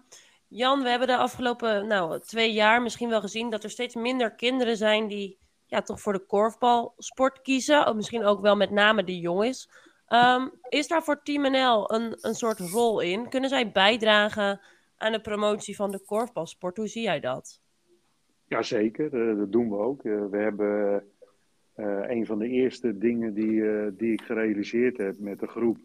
[0.48, 4.36] Jan, we hebben de afgelopen nou, twee jaar misschien wel gezien dat er steeds minder
[4.36, 5.38] kinderen zijn die
[5.68, 7.88] ja, toch voor de korfbalsport kiezen.
[7.88, 9.70] Of misschien ook wel met name de jongens.
[10.10, 13.30] Um, is daar voor Team NL een, een soort rol in?
[13.30, 14.62] Kunnen zij bijdragen
[14.98, 16.78] aan de promotie van de korfbalsport?
[16.78, 17.62] Hoe zie jij dat?
[18.48, 20.04] Jazeker, uh, dat doen we ook.
[20.04, 21.04] Uh, we hebben
[21.76, 23.64] uh, een van de eerste dingen die,
[23.96, 25.78] die ik gerealiseerd heb met de groep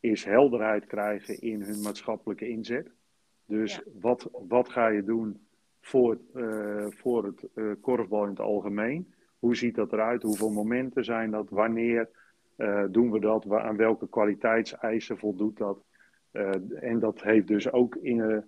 [0.00, 2.90] is helderheid krijgen in hun maatschappelijke inzet.
[3.46, 3.82] Dus Ja.
[4.00, 5.46] wat, wat ga je doen
[5.80, 9.14] voor, eh, voor het eh, korfbal in het algemeen?
[9.40, 10.22] Hoe ziet dat eruit?
[10.22, 11.50] Hoeveel momenten zijn dat?
[11.50, 12.08] Wanneer
[12.56, 13.50] eh, doen we dat?
[13.50, 15.84] Aan welke kwaliteitseisen voldoet dat?
[16.30, 18.44] Eh, en dat heeft dus ook in,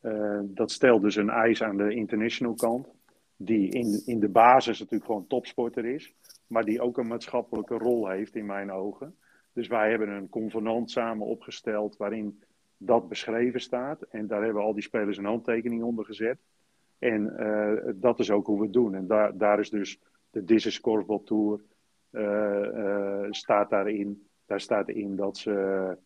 [0.00, 2.88] eh, dat stelt dus een eis aan de international kant,
[3.36, 6.14] die in, in de basis natuurlijk gewoon topsporter is,
[6.46, 9.16] maar die ook een maatschappelijke rol heeft in mijn ogen.
[9.52, 12.42] Dus wij hebben een convenant samen opgesteld waarin
[12.76, 14.02] dat beschreven staat.
[14.02, 16.38] En daar hebben al die spelers een handtekening onder gezet.
[16.98, 17.36] En
[17.94, 18.94] dat is ook hoe we het doen.
[18.94, 21.60] En daar, daar is dus de This is Korfbal Tour
[22.10, 24.28] eh, eh, staat daarin.
[24.46, 25.96] Daar staat in dat ze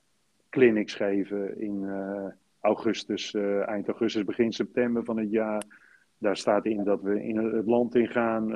[0.48, 2.26] clinics geven in eh,
[2.60, 5.64] augustus, eind augustus, begin september van het jaar.
[6.18, 8.52] Daar staat in dat we in het land ingaan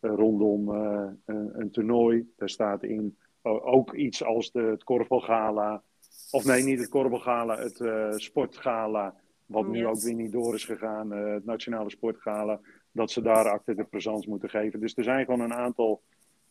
[0.00, 2.32] rondom een, een toernooi.
[2.36, 5.82] Daar staat in ook iets als de, het korfbalgala.
[6.30, 7.82] Of nee, niet het korfbalgala, het
[8.22, 9.14] sportgala.
[9.54, 12.60] Wat nu ook weer niet door is gegaan, eh, het nationale sportgala.
[12.92, 14.80] Dat ze daar acte de présence moeten geven.
[14.80, 16.02] Dus er zijn gewoon een aantal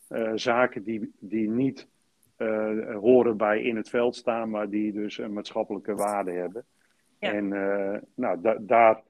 [0.08, 1.88] eh, zaken die, die niet
[2.36, 6.64] eh, horen bij in het veld staan, maar die dus een maatschappelijke waarde hebben.
[7.18, 7.32] Ja.
[7.32, 7.48] En
[8.14, 9.02] nou, da- daar,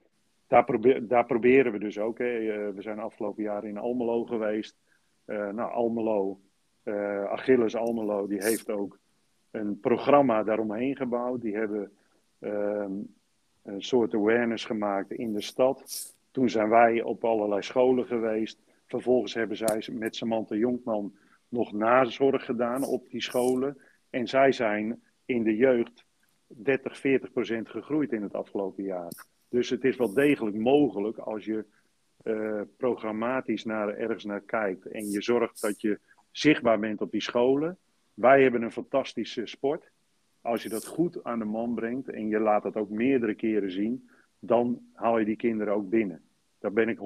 [0.46, 2.18] daar, probeer, daar proberen we dus ook.
[2.18, 2.72] Hè.
[2.72, 4.76] We zijn afgelopen jaar in Almelo geweest.
[5.24, 6.40] Eh, nou, Almelo,
[6.82, 8.98] eh, Achilles Almelo, die heeft ook
[9.50, 11.40] een programma daaromheen gebouwd.
[11.40, 11.92] Die hebben
[12.38, 12.92] ehm,
[13.64, 16.14] een soort awareness gemaakt in de stad.
[16.30, 18.58] Toen zijn wij op allerlei scholen geweest.
[18.86, 21.14] Vervolgens hebben zij met Samantha Jonkman
[21.48, 23.78] nog nazorg gedaan op die scholen.
[24.10, 26.04] En zij zijn in de jeugd
[26.46, 29.12] 30, 40 procent gegroeid in het afgelopen jaar.
[29.48, 31.64] Dus het is wel degelijk mogelijk als je
[32.22, 36.00] eh, programmatisch naar, ergens naar kijkt en je zorgt dat je
[36.30, 37.78] zichtbaar bent op die scholen.
[38.14, 39.90] Wij hebben een fantastische sport.
[40.44, 43.70] Als je dat goed aan de man brengt en je laat dat ook meerdere keren
[43.70, 46.20] zien, dan haal je die kinderen ook binnen.
[46.58, 47.00] Daar ben ik 100%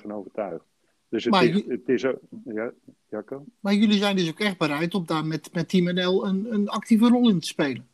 [0.00, 0.64] van overtuigd.
[1.08, 2.18] Dus het Maar is, het is ook.
[2.44, 2.72] Ja,
[3.08, 3.44] Jacco?
[3.60, 6.68] Maar jullie zijn dus ook echt bereid om daar met, met Team NL een, een
[6.68, 7.86] actieve rol in te spelen.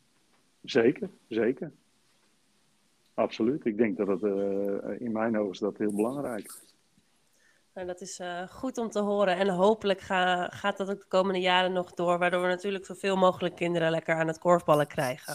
[0.64, 1.72] Zeker, zeker.
[3.14, 3.64] Absoluut.
[3.64, 6.54] Ik denk dat het eh, in mijn ogen is dat heel belangrijk.
[7.76, 9.36] Nou, dat is eh, goed om te horen.
[9.36, 12.18] En hopelijk ga- gaat dat ook de komende jaren nog door.
[12.18, 15.34] Waardoor we natuurlijk zoveel mogelijk kinderen lekker aan het korfballen krijgen.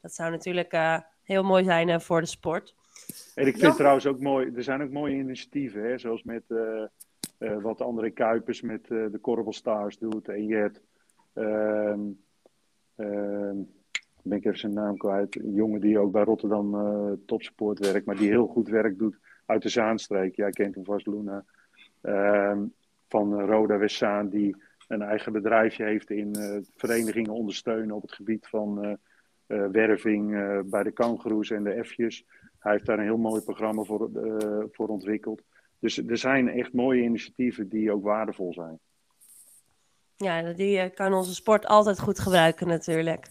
[0.00, 2.74] Dat zou natuurlijk eh, heel mooi zijn eh, voor de sport.
[3.34, 3.74] En ik vind Ja.
[3.74, 6.42] trouwens ook mooi, er zijn ook mooie initiatieven, hè, zoals met
[7.38, 10.28] wat André Kuipers met de Korfbal Stars doet.
[10.28, 10.80] En je hebt,
[11.32, 12.00] ehm,
[12.96, 13.56] ehm,
[14.22, 16.70] ben ik even zijn naam kwijt, een jongen die ook bij Rotterdam
[17.26, 20.36] topsport werkt, maar die heel goed werk doet uit de Zaanstreek.
[20.36, 21.44] Jij kent hem vast, Luna.
[22.00, 22.64] Ehm,
[23.08, 24.56] van Roda Westzaan, die
[24.88, 28.92] een eigen bedrijfje heeft in eh, verenigingen ondersteunen op het gebied van eh,
[29.46, 30.30] eh, werving
[30.70, 32.24] bij de kangoeroes en de F'jes.
[32.58, 34.10] Hij heeft daar een heel mooi programma voor,
[34.72, 35.42] voor ontwikkeld.
[35.78, 38.78] Dus er zijn echt mooie initiatieven die ook waardevol zijn.
[40.16, 43.26] Ja, die kan onze sport altijd goed gebruiken natuurlijk.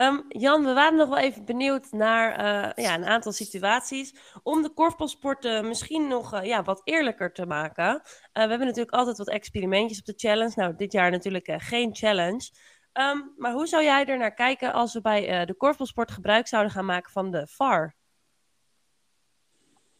[0.00, 4.14] Ehm, Jan, we waren nog wel even benieuwd naar eh, ja, een aantal situaties.
[4.42, 7.84] Om de korfbalsport eh, misschien nog eh, ja, wat eerlijker te maken.
[7.84, 8.00] Eh,
[8.32, 10.52] we hebben natuurlijk altijd wat experimentjes op de challenge.
[10.54, 12.50] Nou, dit jaar natuurlijk geen challenge.
[12.92, 16.72] Ehm, maar hoe zou jij er naar kijken als we bij de korfbalsport gebruik zouden
[16.72, 17.94] gaan maken van de VAR?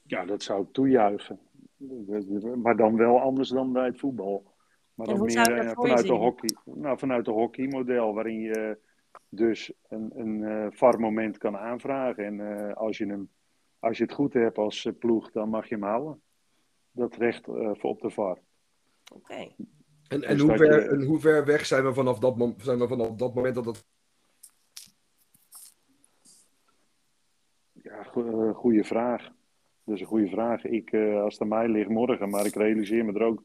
[0.02, 1.40] Ja, dat zou ik toejuichen.
[2.62, 4.54] Maar dan wel anders dan bij het voetbal.
[4.94, 8.88] Maar dan meer vanuit, de hockey, nou, vanuit de hockeymodel, waarin je
[9.30, 12.24] dus een, een eh VAR-moment kan aanvragen.
[12.24, 13.30] En eh, als, je hem,
[13.78, 16.20] als je het goed hebt als eh, ploeg, dan mag je hem houden.
[16.92, 18.38] Dat recht eh, voor op de VAR.
[19.14, 19.34] Oké.
[19.34, 19.52] En,
[20.08, 22.54] en, Dus hoe dat ver, je- en hoe ver weg zijn we vanaf dat, mom-
[22.60, 23.84] zijn we vanaf dat moment dat het...
[27.72, 29.22] Ja, go- eh, goede vraag.
[29.84, 30.64] Dat is een goede vraag.
[30.64, 33.42] Ik, eh, als het aan mij ligt morgen, maar ik realiseer me er ook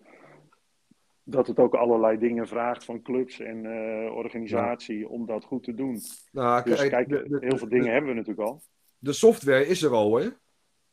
[1.27, 5.73] dat het ook allerlei dingen vraagt van clubs en eh, organisatie om dat goed te
[5.73, 5.99] doen.
[6.31, 8.61] Nou, Dus kijk, de, de- heel veel de- dingen hebben we natuurlijk al.
[8.97, 10.27] De software is er al, hè?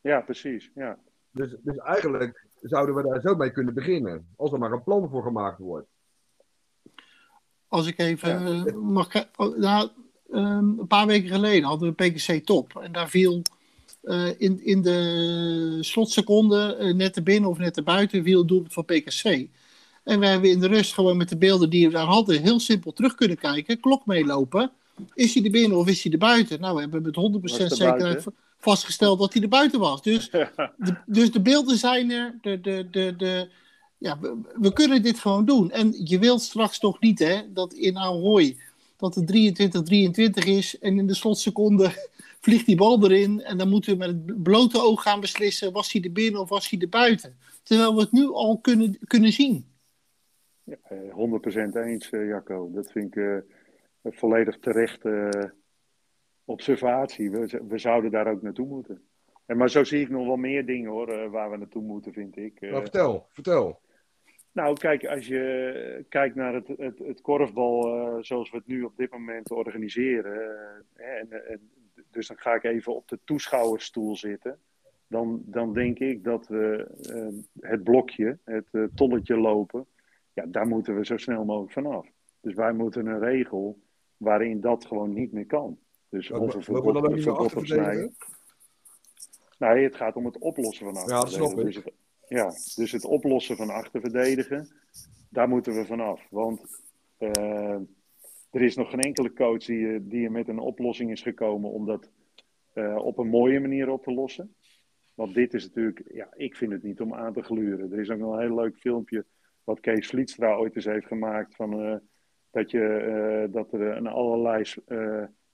[0.01, 0.71] Ja, precies.
[0.75, 0.97] Ja.
[1.31, 4.27] Dus, dus eigenlijk zouden we daar zo mee kunnen beginnen.
[4.35, 5.87] Als er maar een plan voor gemaakt wordt.
[7.67, 8.65] Als ik even Ja.
[8.65, 9.07] eh, mag.
[9.35, 9.89] oh, nou,
[10.31, 12.75] ehm, een paar weken geleden hadden we PKC Top.
[12.81, 13.41] En daar viel
[14.01, 18.73] eh, in, in de slotseconde, net te binnen of net te buiten, viel het doelpunt
[18.73, 19.47] van PKC.
[20.03, 22.59] En we hebben in de rust gewoon met de beelden die we daar hadden, heel
[22.59, 23.79] simpel terug kunnen kijken.
[23.79, 24.71] Klok meelopen.
[25.13, 26.59] Is hij er binnen of is hij er buiten?
[26.59, 28.25] Nou, we hebben met 100% Was er zekerheid
[28.59, 30.01] vastgesteld dat hij er buiten was.
[30.01, 32.37] Dus de, dus de beelden zijn er.
[32.41, 33.49] De, de, de, de,
[33.97, 35.71] ja, we, we kunnen dit gewoon doen.
[35.71, 38.57] En je wilt straks toch niet hè, dat in Ahoy
[38.97, 39.31] dat het
[40.43, 42.09] 23-23 is en in de slotseconde
[42.45, 45.91] vliegt die bal erin en dan moeten we met het blote oog gaan beslissen, was
[45.91, 47.35] hij er binnen of was hij er buiten?
[47.63, 49.65] Terwijl we het nu al kunnen, kunnen zien.
[50.63, 52.71] Ja, 100% eh, eens, eh, Jacco.
[52.71, 53.37] Dat vind ik uh,
[54.01, 55.53] een volledig terechte
[56.45, 57.31] observatie.
[57.31, 59.01] We, we zouden daar ook naartoe moeten.
[59.45, 62.37] En, maar zo zie ik nog wel meer dingen hoor, waar we naartoe moeten, vind
[62.37, 62.61] ik.
[62.61, 63.81] Nou, vertel, vertel.
[64.51, 67.83] Nou, kijk, als je kijkt naar het, het, het korfbal
[68.23, 70.51] zoals we het nu op dit moment organiseren.
[70.93, 71.71] En, en,
[72.11, 74.59] dus dan ga ik even op de toeschouwersstoel zitten.
[75.07, 76.87] Dan, dan denk ik dat we
[77.59, 79.87] het blokje, het tolletje lopen,
[80.33, 82.07] ja, daar moeten we zo snel mogelijk vanaf.
[82.41, 83.79] Dus wij moeten een regel
[84.17, 85.79] waarin dat gewoon niet meer kan.
[86.09, 88.15] Dus of een verbod, op snijden.
[89.57, 91.65] Nee, het gaat om het oplossen van Ja, snap ik.
[91.65, 91.91] Dus het,
[92.27, 94.67] ja, dus het oplossen van achterverdedigen,
[95.29, 96.27] daar moeten we vanaf.
[96.29, 96.61] Want
[97.19, 97.79] uh,
[98.51, 101.85] er is nog geen enkele coach die, die er met een oplossing is gekomen om
[101.85, 102.09] dat
[102.73, 104.55] uh, op een mooie manier op te lossen.
[105.13, 107.91] Want dit is natuurlijk, ja, ik vind het niet om aan te gluren.
[107.91, 109.25] Er is ook nog een heel leuk filmpje
[109.63, 111.95] wat Kees Vlietstra ooit eens heeft gemaakt van uh,
[112.51, 114.63] dat, je, dat er een allerlei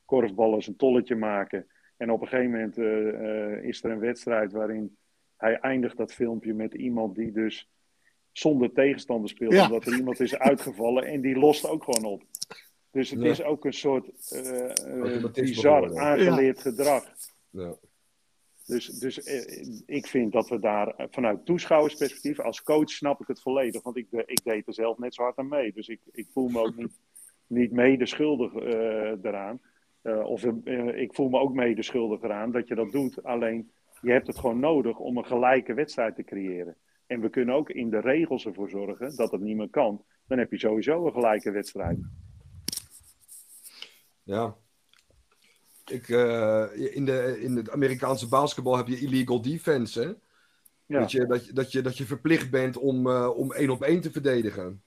[0.06, 1.68] korfballers een tolletje maken.
[1.98, 2.78] En op een gegeven moment
[3.64, 4.98] is er een wedstrijd waarin
[5.38, 7.70] hij eindigt dat filmpje met iemand die dus
[8.32, 9.54] zonder tegenstander speelt.
[9.54, 9.66] Ja.
[9.66, 12.24] Omdat er iemand is uitgevallen en die lost ook gewoon op.
[12.92, 14.32] Dus het is ook een soort
[14.88, 16.62] uh, bizar aangeleerd ja.
[16.62, 17.04] gedrag.
[18.70, 23.42] Dus, dus uh, ik vind dat we daar vanuit toeschouwersperspectief, als coach snap ik het
[23.42, 23.84] volledig.
[23.84, 25.74] Want ik, ik deed er zelf net zo hard aan mee.
[25.74, 27.00] Dus ik, ik voel me ook niet,
[27.48, 29.62] niet mede schuldig eraan.
[30.24, 30.44] of
[30.94, 33.24] ik voel me ook mede schuldig eraan dat je dat doet.
[33.24, 36.76] Alleen je hebt het gewoon nodig om een gelijke wedstrijd te creëren.
[37.08, 40.04] En we kunnen ook in de regels ervoor zorgen dat het niet meer kan.
[40.28, 41.98] Dan heb je sowieso een gelijke wedstrijd.
[44.24, 44.56] Ja.
[45.92, 50.02] Ik, uh, in, de, in het Amerikaanse basketbal heb je illegal defense.
[50.02, 50.14] Hè?
[50.86, 51.00] Ja.
[51.00, 53.82] Dat, je, dat, je, dat, je, dat je verplicht bent om, uh, om één op
[53.82, 54.82] één te verdedigen.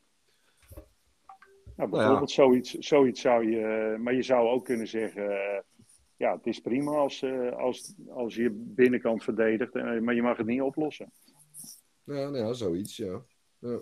[1.76, 2.42] Nou, bijvoorbeeld ja.
[2.42, 3.96] zoiets, zoiets zou je.
[4.00, 5.64] Maar je zou ook kunnen zeggen
[6.22, 7.24] ja, het is prima als,
[7.56, 11.12] als, als je binnenkant verdedigt, maar je mag het niet oplossen.
[12.04, 13.22] Ja, nou ja zoiets, ja.
[13.58, 13.80] ja.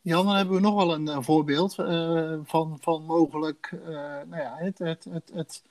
[0.00, 3.78] Jan, dan hebben we nog wel een, een voorbeeld uh, van, van mogelijk
[4.28, 5.62] nou ja, het, het, het, het,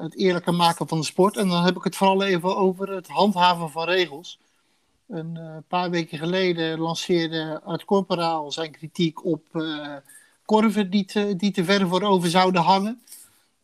[0.00, 1.36] het eerlijker maken van de sport.
[1.36, 4.38] En dan heb ik het vooral even over het handhaven van regels.
[5.08, 5.38] Een
[5.68, 9.42] paar weken geleden lanceerde Art Corporaal zijn kritiek op
[10.44, 13.02] korven die te, die te ver voorover zouden hangen.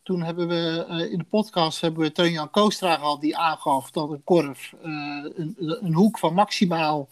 [0.03, 4.24] Toen hebben we in de podcast hebben we Teun-Jan Koostra gehad die aangaf dat een
[4.24, 7.09] korf een, een, hoek van maximaal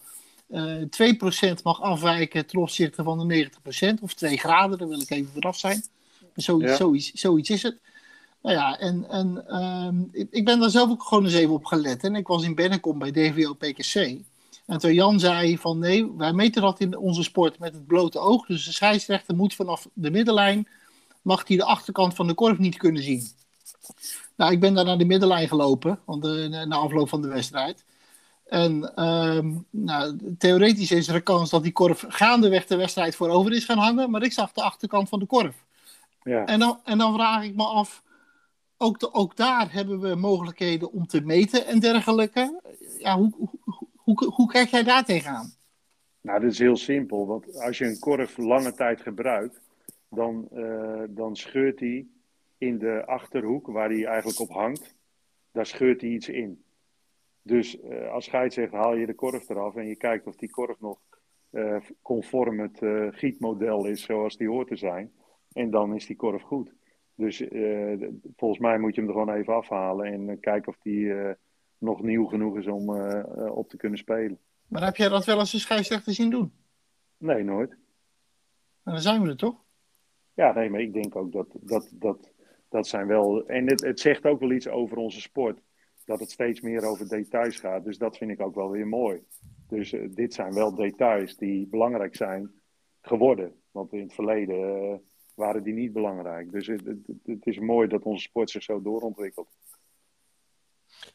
[0.48, 3.48] uh, eh, 2% mag afwijken ten opzichte van de
[3.98, 4.02] 90%.
[4.02, 5.84] Of 2 graden, daar wil ik even vanaf zijn.
[6.34, 6.76] Zoiets, ja.
[6.76, 7.76] zoiets, zoiets is het.
[8.46, 12.04] Nou ja, en, en ik, ik, ben daar zelf ook gewoon eens even op gelet.
[12.04, 13.94] En ik was in Bennekom bij DVO PKC.
[14.66, 18.18] En toen Jan zei van nee, wij meten dat in onze sport met het blote
[18.18, 18.46] oog.
[18.46, 20.68] Dus de scheidsrechter moet vanaf de middenlijn
[21.22, 23.26] mag hij de achterkant van de korf niet kunnen zien.
[24.36, 27.84] Nou, ik ben daar naar de middenlijn gelopen, want, uh, na afloop van de wedstrijd.
[28.44, 33.52] En um, nou, theoretisch is er een kans dat die korf gaandeweg de wedstrijd voorover
[33.52, 35.54] is gaan hangen, maar ik zag de achterkant van de korf.
[36.22, 36.44] Ja.
[36.44, 38.02] En, dan, en dan vraag ik me af,
[38.78, 42.60] ook, ook daar hebben we mogelijkheden om te meten en dergelijke.
[42.98, 43.50] Ja, hoe, hoe,
[43.94, 45.54] hoe, hoe kijk jij daar tegenaan?
[46.20, 49.60] Nou, dat is heel simpel, want als je een korf lange tijd gebruikt,
[50.08, 52.06] dan, uh, dan scheurt hij
[52.58, 54.94] in de achterhoek, waar hij eigenlijk op hangt,
[55.52, 56.64] daar scheurt hij iets in.
[57.42, 60.80] Dus uh, als scheidsrechter haal je de korf eraf en je kijkt of die korf
[60.80, 60.98] nog
[61.50, 62.78] uh, conform het
[63.14, 65.12] gietmodel is zoals die hoort te zijn.
[65.52, 66.72] En dan is die korf goed.
[67.16, 67.44] Dus
[68.36, 71.12] volgens mij moet je hem er gewoon even afhalen en kijken of die
[71.78, 72.90] nog nieuw genoeg is om
[73.48, 74.38] op te kunnen spelen.
[74.66, 76.52] Maar heb jij dat wel als een scheidsrechter zien doen?
[77.18, 77.70] Nee, nooit.
[77.70, 77.78] En
[78.92, 79.64] nou, dan zijn we er toch?
[80.34, 82.32] Ja, nee, maar ik denk ook dat dat, dat,
[82.68, 83.46] dat zijn wel.
[83.46, 85.60] En het, het zegt ook wel iets over onze sport.
[86.04, 87.84] Dat het steeds meer over details gaat.
[87.84, 89.22] Dus dat vind ik ook wel weer mooi.
[89.68, 92.50] Dus dit zijn wel details die belangrijk zijn
[93.00, 93.52] geworden.
[93.70, 95.02] Want in het verleden
[95.36, 96.52] waren die niet belangrijk.
[96.52, 99.56] Dus het, het, het, is mooi dat onze sport zich zo doorontwikkelt.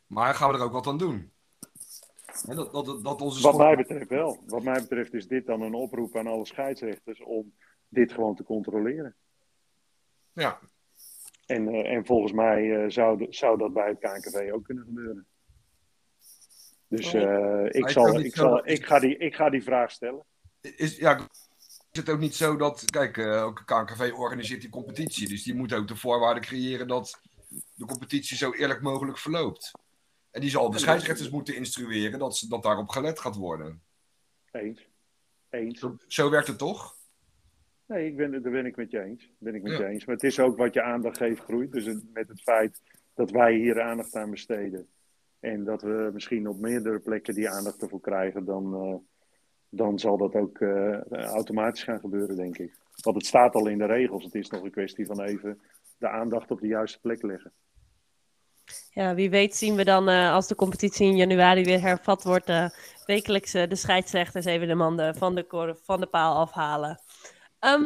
[0.08, 1.32] Maar gaan we er ook wat aan doen?
[2.46, 3.56] dat, dat, dat onze sport...
[3.56, 4.44] Wat mij betreft wel.
[4.46, 7.54] Wat mij betreft is dit dan een oproep aan alle scheidsrechters om
[7.88, 9.16] dit gewoon te controleren.
[10.34, 10.60] Ja.
[11.46, 15.28] En, uh, en volgens mij uh, zou, zou dat bij het KNKV ook kunnen gebeuren.
[16.88, 20.26] Dus uh, ik, zal, ik, zal, ik, ga die, ik ga die vraag stellen.
[20.62, 21.28] Is, ja,
[21.96, 25.74] het ook niet zo dat, kijk, uh, ook KNKV organiseert die competitie, dus die moet
[25.74, 27.22] ook de voorwaarden creëren dat
[27.74, 29.72] de competitie zo eerlijk mogelijk verloopt.
[30.32, 33.82] En die zal de scheidsrechters moeten instrueren dat, dat daarop gelet gaat worden.
[34.52, 34.88] Eens.
[35.50, 35.80] Eens.
[35.80, 36.96] Zo, zo werkt het toch?
[37.86, 39.32] Nee, ik ben, daar ben ik met je eens.
[39.38, 40.06] Ben ik met je eens.
[40.06, 41.72] Maar het is ook wat je aandacht geeft groeit.
[41.72, 42.82] Dus met het feit
[43.14, 44.88] dat wij hier aandacht aan besteden.
[45.39, 48.96] En dat we misschien op meerdere plekken die aandacht ervoor krijgen, dan, uh,
[49.72, 52.76] dan zal dat ook uh, automatisch gaan gebeuren, denk ik.
[53.02, 54.24] Want het staat al in de regels.
[54.24, 55.62] Het is nog een kwestie van even
[55.98, 57.52] de aandacht op de juiste plek leggen.
[58.90, 62.52] Ja, wie weet zien we dan uh, als de competitie in januari weer hervat wordt,
[63.06, 67.00] wekelijks de scheidsrechters even de man van de, van de paal afhalen.
[67.60, 67.86] Um,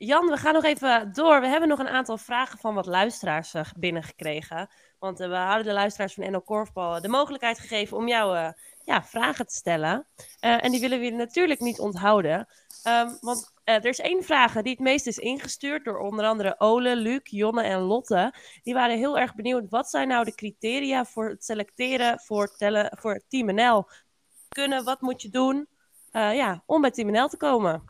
[0.00, 1.40] Jan, we gaan nog even door.
[1.40, 4.68] We hebben nog een aantal vragen van wat luisteraars uh, binnengekregen.
[4.98, 8.48] Want uh, we hadden de luisteraars van NL Korfbal de mogelijkheid gegeven om jou uh,
[8.88, 10.06] ja, vragen te stellen.
[10.40, 12.46] en die willen we natuurlijk niet onthouden.
[12.84, 16.96] Um, want er is één vraag die het meest is ingestuurd door onder andere Ole,
[16.96, 18.34] Luc, Jonne en Lotte.
[18.62, 19.68] Die waren heel erg benieuwd.
[19.68, 23.84] Wat zijn nou de criteria voor het selecteren voor, tellen, voor Team NL?
[24.48, 25.66] Kunnen, wat moet je doen
[26.12, 27.82] ja, om bij Team NL te komen?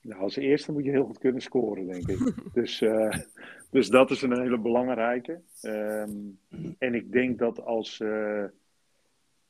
[0.00, 2.34] Nou, als eerste moet je heel goed kunnen scoren, denk ik.
[2.58, 3.14] dus, uh,
[3.70, 5.40] dus dat is een hele belangrijke.
[5.62, 6.38] Um,
[6.78, 8.02] en ik denk dat als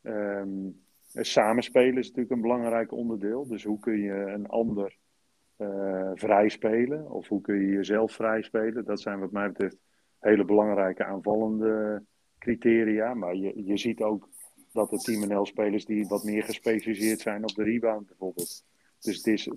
[0.07, 3.47] um, samenspelen is natuurlijk een belangrijk onderdeel.
[3.47, 4.97] Dus hoe kun je een ander
[5.59, 7.11] uh, vrij spelen?
[7.11, 8.85] Of hoe kun je jezelf vrij spelen?
[8.85, 9.77] Dat zijn wat mij betreft
[10.19, 12.03] hele belangrijke aanvallende
[12.39, 13.15] criteria.
[13.15, 14.29] Maar je, je ziet ook
[14.73, 18.65] dat de Team NL-spelers die wat meer gespecialiseerd zijn op de rebound bijvoorbeeld
[19.01, 19.51] dus het is,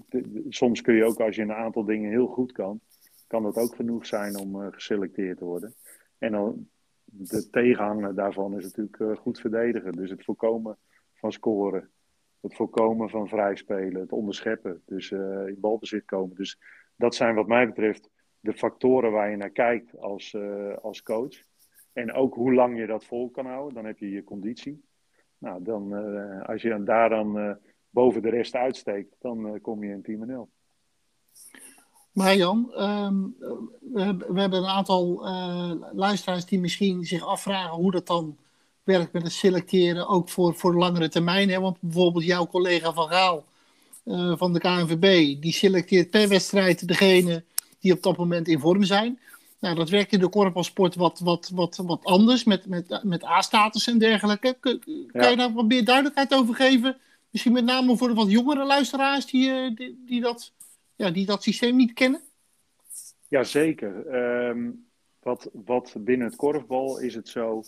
[0.50, 2.80] soms kun je ook als je een aantal dingen heel goed kan,
[3.28, 5.74] kan dat ook genoeg zijn om uh, geselecteerd te worden.
[6.18, 6.68] En dan
[7.12, 9.92] de tegenhanger daarvan is natuurlijk eh, goed verdedigen.
[9.92, 10.78] Dus het voorkomen
[11.14, 11.90] van scoren.
[12.42, 14.02] Het voorkomen van vrij spelen.
[14.02, 14.82] Het onderscheppen.
[14.86, 16.36] Dus eh, in balbezit komen.
[16.36, 16.60] Dus
[16.96, 21.44] dat zijn wat mij betreft de factoren waar je naar kijkt als, eh, als coach.
[21.94, 23.74] En ook hoe lang je dat vol kan houden.
[23.74, 24.88] Dan heb je je conditie.
[25.38, 25.94] Nou, dan,
[26.46, 27.58] als je daar dan
[27.90, 30.50] boven de rest uitsteekt, dan kom je in 10 0.
[32.12, 33.36] Marjan, um,
[33.94, 38.38] we, we, hebben een aantal eh, luisteraars die misschien zich afvragen hoe dat dan
[38.84, 41.50] werkt met het selecteren, ook voor, voor langere termijn.
[41.50, 41.60] Hè?
[41.60, 43.46] Want bijvoorbeeld jouw collega Van Gaal
[44.04, 47.44] eh, van de KNVB, die selecteert per wedstrijd degene
[47.80, 49.20] die op dat moment in vorm zijn.
[49.60, 53.88] Nou, dat werkt in de korfbalsport wat, wat, wat, wat anders, met, met, met A-status
[53.88, 54.58] en dergelijke.
[54.60, 54.82] Kun,
[55.12, 56.98] kan je daar wat meer duidelijkheid over geven?
[57.30, 60.52] Misschien met name voor de wat jongere luisteraars die, eh, die dat
[61.00, 62.22] ja, die dat systeem niet kennen?
[63.28, 64.16] Jazeker.
[64.50, 64.88] Um,
[65.20, 67.64] wat, wat binnen het korfbal is het zo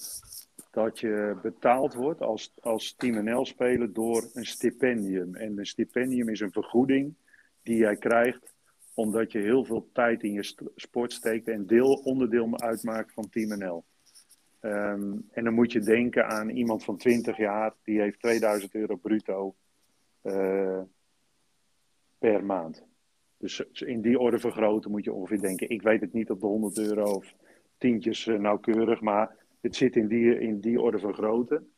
[0.71, 5.35] dat je betaald wordt als, als Team NL-speler door een stipendium.
[5.35, 7.15] En een stipendium is een vergoeding
[7.63, 8.53] die jij krijgt
[8.93, 13.57] omdat je heel veel tijd in je sport steekt en deel, onderdeel uitmaakt van Team
[13.57, 13.85] NL.
[14.61, 18.95] Um, en dan moet je denken aan iemand van 20 jaar, die heeft 2000 euro
[18.95, 19.55] bruto
[20.23, 20.81] uh,
[22.17, 22.89] per maand.
[23.41, 25.69] Dus in die orde vergroten moet je ongeveer denken.
[25.69, 27.35] Ik weet het niet op de 100 euro of
[27.77, 31.71] tientjes uh, nauwkeurig, maar het zit in die, in die orde vergroten.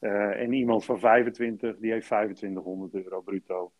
[0.00, 3.72] Uh, en iemand van 25, die heeft 2500 euro bruto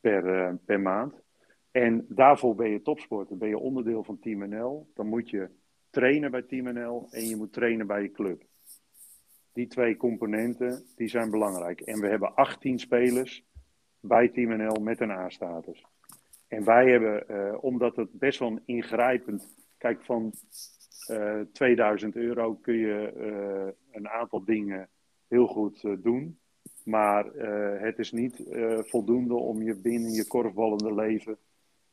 [0.00, 1.22] per, per maand.
[1.70, 4.90] En daarvoor ben je topsporter, ben je onderdeel van Team NL.
[4.94, 5.48] Dan moet je
[5.90, 8.42] trainen bij Team NL en je moet trainen bij je club.
[9.52, 11.80] Die twee componenten die zijn belangrijk.
[11.80, 13.44] En we hebben 18 spelers
[14.00, 15.84] bij Team NL met een A-status.
[16.48, 19.54] En wij hebben, uh, omdat het best wel ingrijpend...
[19.78, 20.32] Kijk, van
[21.10, 24.88] uh, eh, 2000 euro kun je uh, een aantal dingen
[25.28, 26.38] heel goed doen.
[26.84, 27.24] Maar
[27.78, 28.42] het is niet
[28.78, 31.38] voldoende om je binnen je korfballende leven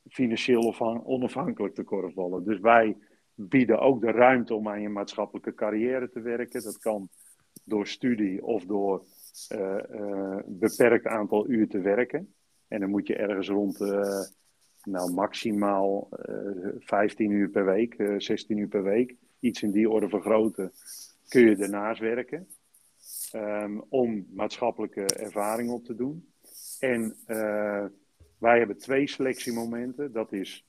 [0.10, 2.44] financieel onafhankelijk te korfballen.
[2.44, 2.98] Dus wij
[3.34, 6.64] bieden ook de ruimte om aan je maatschappelijke carrière te werken.
[6.64, 7.10] Dat kan
[7.64, 9.04] door studie of door
[9.56, 12.34] uh, beperkt aantal uur te werken.
[12.68, 13.78] En dan moet je ergens rond
[14.84, 16.10] nou, maximaal
[16.80, 20.72] 15 uur per week, 16 uur per week, iets in die orde vergroten,
[21.28, 22.48] kun je daarnaast werken.
[23.36, 26.32] Um, om maatschappelijke ervaring op te doen.
[26.80, 27.16] En
[28.38, 30.12] wij hebben twee selectiemomenten.
[30.12, 30.66] Dat is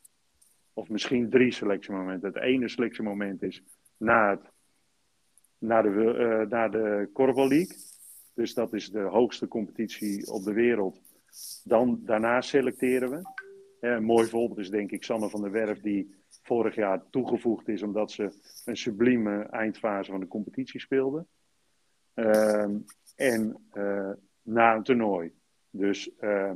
[0.72, 2.32] of misschien drie selectiemomenten.
[2.32, 3.62] Het ene selectiemoment is
[3.96, 4.50] na, het,
[5.58, 5.88] na de,
[6.50, 7.76] uh, de League.
[8.34, 11.00] Dus dat is de hoogste competitie op de wereld.
[11.64, 13.22] Dan, daarna selecteren we.
[13.90, 17.82] Een mooi voorbeeld is denk ik Sanne van der Werf, die vorig jaar toegevoegd is
[17.82, 18.32] omdat ze
[18.64, 21.26] een sublieme eindfase van de competitie speelde.
[22.14, 22.68] Uh,
[23.16, 24.10] en uh,
[24.42, 25.32] na een toernooi.
[25.70, 26.52] Dus uh,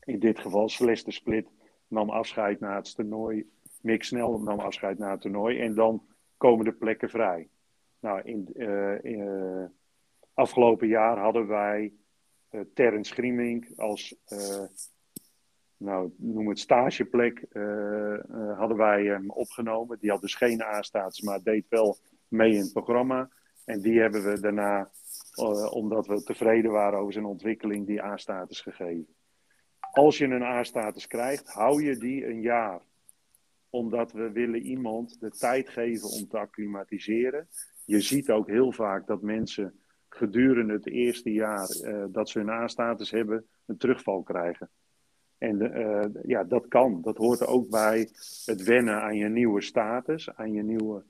[0.00, 1.48] in dit geval Celeste Split
[1.88, 3.50] nam afscheid na het toernooi.
[3.80, 5.60] Mick Snel nam afscheid na het toernooi.
[5.60, 7.48] En dan komen de plekken vrij.
[8.00, 8.54] Nou, in,
[9.02, 9.72] in
[10.34, 11.92] afgelopen jaar hadden wij
[12.74, 14.14] Terrence Griemink als,
[15.80, 17.46] nou, noem het stageplek,
[18.56, 19.98] hadden wij hem opgenomen.
[19.98, 23.28] Die had dus geen A-status, maar deed wel mee in het programma.
[23.64, 24.90] En die hebben we daarna,
[25.70, 29.14] omdat we tevreden waren over zijn ontwikkeling, die A-status gegeven.
[29.92, 32.80] Als je een A-status krijgt, hou je die een jaar.
[33.70, 37.48] Omdat we willen iemand de tijd geven om te acclimatiseren.
[37.84, 41.68] Je ziet ook heel vaak dat mensen gedurende het eerste jaar
[42.10, 44.70] dat ze hun A-status hebben, een terugval krijgen.
[45.40, 47.00] En uh, ja, dat kan.
[47.02, 48.08] Dat hoort er ook bij
[48.44, 51.02] het wennen aan je nieuwe status, aan je nieuwe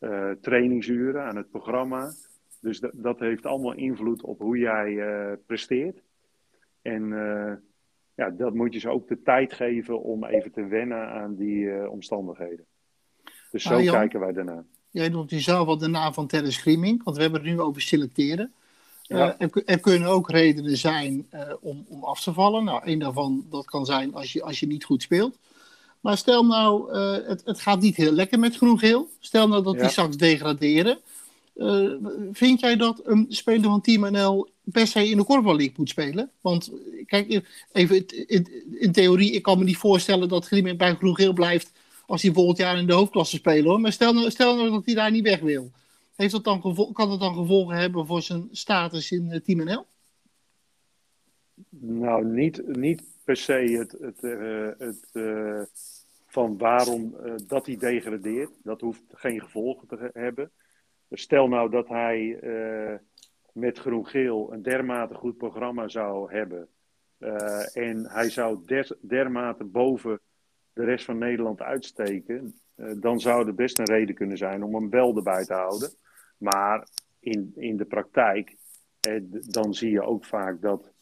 [0.00, 2.12] uh, trainingsuren, aan het programma.
[2.60, 4.96] Dus dat, dat heeft allemaal invloed op hoe jij
[5.46, 6.02] presteert.
[6.82, 7.08] En
[8.14, 11.90] ja, dat moet je ze ook de tijd geven om even te wennen aan die
[11.90, 12.64] omstandigheden.
[13.50, 14.64] Dus zo kijken wij daarna.
[14.90, 15.10] Jij
[15.66, 18.52] al de naam van Terry Screaming, want we hebben het nu over selecteren.
[19.02, 19.36] Ja.
[19.38, 22.64] Uh, er, er, kunnen ook redenen zijn uh, om, om af te vallen.
[22.64, 25.38] Nou, een daarvan dat kan zijn als je, als je niet goed speelt.
[26.00, 26.96] Maar stel nou,
[27.26, 29.08] het, het gaat niet heel lekker met groen-geel.
[29.20, 29.80] Stel nou dat ja.
[29.80, 30.98] die straks degraderen.
[32.32, 35.88] vind jij dat een speler van Team NL per se in de Korfbal League moet
[35.88, 36.30] spelen.
[36.40, 36.70] Want
[37.06, 37.42] kijk,
[37.72, 38.48] even in,
[38.78, 41.72] in, theorie, ik kan me niet voorstellen dat Grimming bij groen-geel blijft
[42.06, 43.64] als hij volgend jaar in de hoofdklasse spelen.
[43.64, 43.80] Hoor.
[43.80, 45.70] Maar stel nou, stel nou dat hij daar niet weg wil.
[46.16, 49.86] Heeft dat dan kan dat dan gevolgen hebben voor zijn status in uh, Team NL?
[51.68, 55.62] Nou, niet, niet per se het, het, uh, het uh,
[56.26, 58.50] van waarom dat hij degradeert.
[58.62, 60.50] Dat hoeft geen gevolgen te hebben.
[61.10, 62.38] Stel nou dat hij
[63.52, 66.68] met groen-geel een dermate goed programma zou hebben.
[67.72, 70.20] En hij zou der, dermate boven
[70.72, 72.60] de rest van Nederland uitsteken.
[72.76, 75.90] Uh, dan zou er best een reden kunnen zijn om hem wel erbij te houden.
[76.38, 76.88] Maar
[77.20, 78.56] in, in de praktijk,
[79.00, 80.92] eh, dan zie je ook vaak dat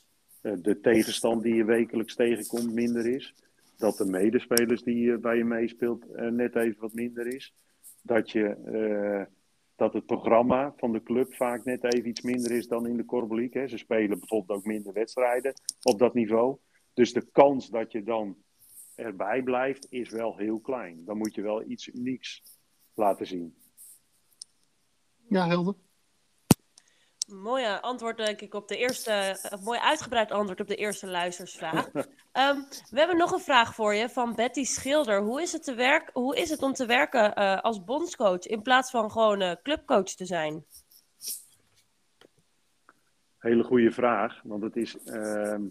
[0.40, 3.34] eh, de tegenstand die je wekelijks tegenkomt minder is.
[3.76, 7.54] Dat de medespelers die bij je meespeelt net even wat minder is.
[8.02, 9.28] Dat je
[9.76, 13.04] dat het programma van de club vaak net even iets minder is dan in de
[13.04, 13.52] Corbeliek.
[13.66, 15.52] Ze spelen bijvoorbeeld ook minder wedstrijden
[15.82, 16.56] op dat niveau.
[16.94, 18.36] Dus de kans dat je dan
[19.00, 21.04] erbij blijft is wel heel klein.
[21.04, 22.42] Dan moet je wel iets unieks
[22.94, 23.54] laten zien.
[25.28, 25.74] Ja, helder.
[27.28, 29.38] Mooi antwoord, denk ik, op de eerste.
[29.64, 31.86] Mooi uitgebreid antwoord op de eerste luistersvraag.
[31.94, 32.04] um,
[32.90, 35.22] we hebben nog een vraag voor je van Betty Schilder.
[35.22, 38.62] Hoe is het, te werk, hoe is het om te werken uh, als bondscoach in
[38.62, 40.64] plaats van gewoon uh, clubcoach te zijn?
[43.38, 45.02] Hele goede vraag, want het is.
[45.04, 45.62] Ehm,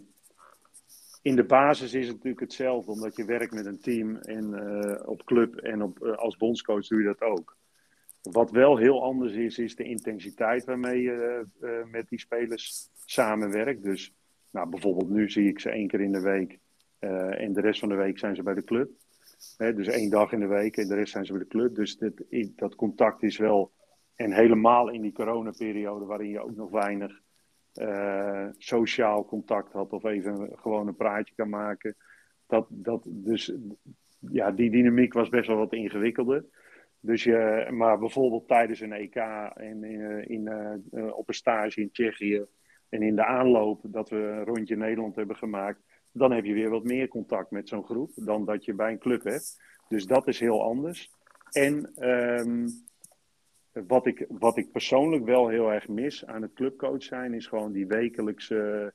[1.21, 5.23] in de basis is het natuurlijk hetzelfde, omdat je werkt met een team en op
[5.23, 7.57] club en op, als bondscoach doe je dat ook.
[8.21, 13.83] Wat wel heel anders is, is de intensiteit waarmee je uh, met die spelers samenwerkt.
[13.83, 14.13] Dus
[14.51, 16.59] nou, bijvoorbeeld nu zie ik ze één keer in de week
[16.99, 18.91] en de rest van de week zijn ze bij de club.
[19.57, 21.75] Hè, dus één dag in de week en de rest zijn ze bij de club.
[21.75, 23.71] Dus dit, dat contact is wel,
[24.15, 27.21] en helemaal in die coronaperiode waarin je ook nog weinig
[27.73, 31.95] uh, sociaal contact had of even gewoon een praatje kan maken.
[32.47, 33.53] Dat, dat, dus
[34.19, 36.45] ja, die dynamiek was best wel wat ingewikkelder.
[36.99, 40.49] Dus je, maar bijvoorbeeld tijdens een EK en in, in,
[40.91, 42.45] uh, op een stage in Tsjechië
[42.89, 46.83] en in de aanloop dat we rondje Nederland hebben gemaakt, dan heb je weer wat
[46.83, 49.61] meer contact met zo'n groep dan dat je bij een club hebt.
[49.87, 51.11] Dus dat is heel anders.
[51.51, 52.67] En um,
[53.71, 57.71] wat, ik, wat ik persoonlijk wel heel erg mis aan het clubcoach zijn, is gewoon
[57.71, 58.93] die wekelijkse,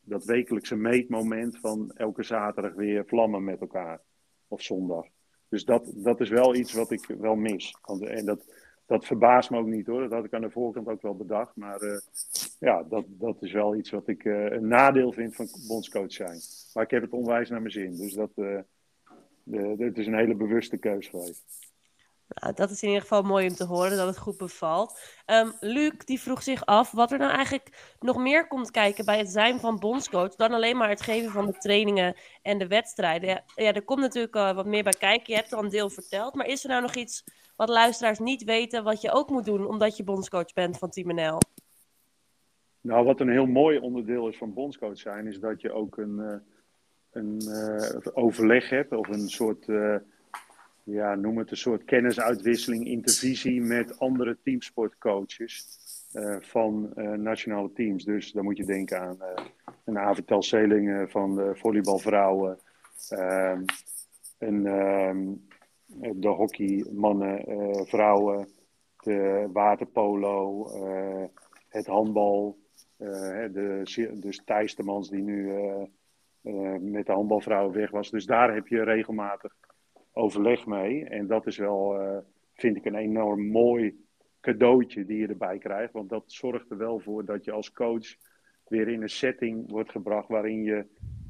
[0.00, 4.00] dat wekelijkse meetmoment van elke zaterdag weer vlammen met elkaar.
[4.48, 5.06] Of zondag.
[5.48, 7.76] Dus dat, dat is wel iets wat ik wel mis.
[8.00, 8.44] En dat,
[8.86, 10.00] dat verbaast me ook niet hoor.
[10.00, 11.56] Dat had ik aan de voorkant ook wel bedacht.
[11.56, 11.98] Maar uh,
[12.58, 16.40] ja, dat, dat is wel iets wat ik uh, een nadeel vind van bondscoach zijn.
[16.74, 17.96] Maar ik heb het onwijs naar mijn zin.
[17.96, 18.58] Dus dat, uh,
[19.42, 21.69] de, het is een hele bewuste keus geweest.
[22.34, 25.00] Nou, dat is in ieder geval mooi om te horen dat het goed bevalt.
[25.26, 29.18] Um, Luc die vroeg zich af wat er nou eigenlijk nog meer komt kijken bij
[29.18, 33.28] het zijn van bondscoach dan alleen maar het geven van de trainingen en de wedstrijden.
[33.54, 35.32] Ja, er komt natuurlijk uh, wat meer bij kijken.
[35.32, 37.24] Je hebt al een deel verteld, maar is er nou nog iets
[37.56, 41.14] wat luisteraars niet weten wat je ook moet doen omdat je bondscoach bent van Team
[41.14, 41.38] NL?
[42.80, 46.18] Nou, wat een heel mooi onderdeel is van bondscoach zijn, is dat je ook een,
[46.18, 46.34] uh,
[47.10, 49.66] een uh, overleg hebt of een soort
[50.90, 55.78] ja, noem het een soort kennisuitwisseling, intervisie met andere teamsportcoaches
[56.12, 58.04] uh, van uh, nationale teams.
[58.04, 59.44] Dus dan moet je denken aan uh,
[59.84, 62.58] een Selingen van de volleybalvrouwen.
[64.38, 64.62] En
[66.16, 67.44] de hockeymannen,
[67.86, 68.48] vrouwen,
[68.96, 70.70] de waterpolo,
[71.68, 72.58] het handbal.
[72.96, 73.80] de,
[74.14, 75.52] dus Thijs de Mans die nu
[76.80, 78.10] met de handbalvrouwen weg was.
[78.10, 79.54] Dus daar heb je regelmatig
[80.12, 81.04] overleg mee.
[81.04, 81.96] En dat is wel,
[82.52, 84.04] vind ik, een enorm mooi
[84.40, 85.92] cadeautje die je erbij krijgt.
[85.92, 88.06] Want dat zorgt er wel voor dat je als coach
[88.66, 90.86] weer in een setting wordt gebracht waarin je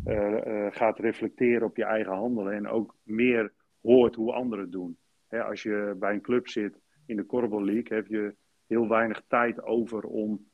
[0.06, 3.52] uh, gaat reflecteren op je eigen handelen en ook meer
[3.82, 4.96] hoort hoe anderen doen.
[5.28, 8.34] als je bij een club zit in de Corbel League, heb je
[8.66, 10.48] heel weinig tijd over om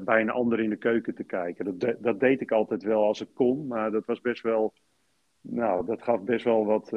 [0.00, 1.78] bij een ander in de keuken te kijken.
[1.78, 4.72] Dat, dat deed ik altijd wel als het kon, maar dat was best wel,
[5.40, 6.92] nou, dat gaf best wel wat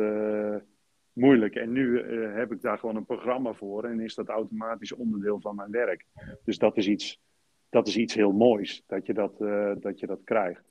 [1.13, 1.55] moeilijk.
[1.55, 5.39] En nu uh, heb ik daar gewoon een programma voor en is dat automatisch onderdeel
[5.39, 6.05] van mijn werk.
[6.43, 7.21] Dus dat is iets,
[7.69, 10.63] dat is iets heel moois, dat je dat, uh, dat, je dat krijgt.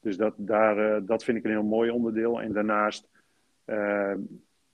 [0.00, 2.40] Dus dat, daar, dat vind ik een heel mooi onderdeel.
[2.40, 3.08] En daarnaast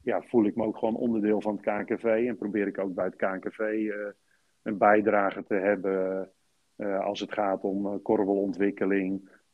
[0.03, 3.05] ja, voel ik me ook gewoon onderdeel van het KNKV en probeer ik ook bij
[3.05, 3.91] het KNKV
[4.63, 6.31] een bijdrage te hebben
[7.01, 8.03] als het gaat om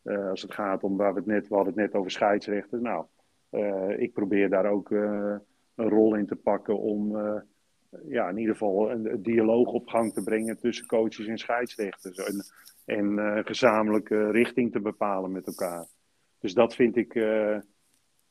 [0.06, 2.82] korbelontwikkeling, als het gaat om waar we het net, we hadden het net over scheidsrechten.
[2.82, 3.04] Nou,
[3.50, 5.36] uh, ik probeer daar ook uh,
[5.74, 7.16] een rol in te pakken om
[8.04, 12.18] ja, in ieder geval een, een, dialoog op gang te brengen tussen coaches en scheidsrechters.
[12.18, 12.44] En,
[12.84, 15.86] en gezamenlijke richting te bepalen met elkaar.
[16.38, 17.14] Dus dat vind ik,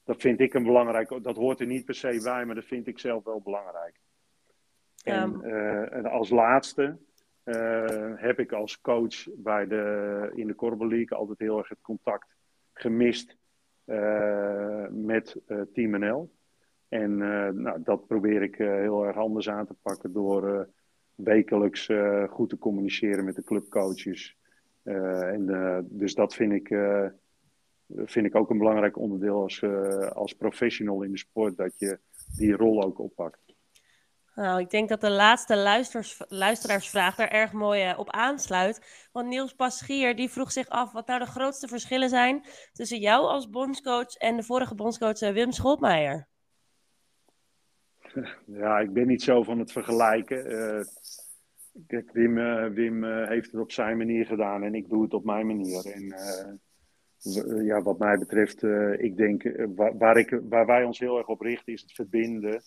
[0.03, 1.23] dat vind ik een belangrijk.
[1.23, 3.99] Dat hoort er niet per se bij, maar dat vind ik zelf wel belangrijk.
[4.95, 5.23] Ja.
[5.23, 5.43] En,
[5.91, 6.97] en, als laatste
[8.15, 12.35] heb ik als coach bij de, in de Corbel League altijd heel erg het contact
[12.73, 13.37] gemist
[13.85, 16.33] uh, met uh, Team NL.
[16.87, 17.17] En
[17.61, 20.69] nou, dat probeer ik heel erg anders aan te pakken door
[21.15, 21.89] wekelijks
[22.29, 24.37] goed te communiceren met de clubcoaches.
[24.83, 26.67] en, dus dat vind ik,
[27.95, 29.63] vind ik ook een belangrijk onderdeel als,
[30.13, 31.99] als professional in de sport, dat je
[32.37, 33.44] die rol ook oppakt.
[34.35, 35.55] Nou, ik denk dat de laatste
[36.27, 39.07] luisteraarsvraag daar erg mooi uh, op aansluit.
[39.11, 43.25] Want Niels Paschier die vroeg zich af wat nou de grootste verschillen zijn tussen jou
[43.25, 46.27] als bondscoach en de vorige bondscoach uh, Wim Schotmeijer.
[48.45, 50.43] Ja, ik ben niet zo van het vergelijken.
[51.87, 52.35] Kijk, Wim,
[52.73, 55.85] Wim heeft het op zijn manier gedaan en ik doe het op mijn manier.
[55.85, 56.15] En
[57.65, 58.63] ja, wat mij betreft,
[58.97, 59.43] ik denk,
[59.97, 62.61] waar, ik, waar wij ons heel erg op richten is het verbinden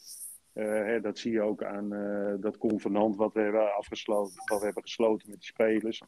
[0.65, 4.65] hè, dat zie je ook aan uh, dat convenant wat we hebben afgesloten, wat we
[4.65, 6.03] hebben gesloten met de spelers.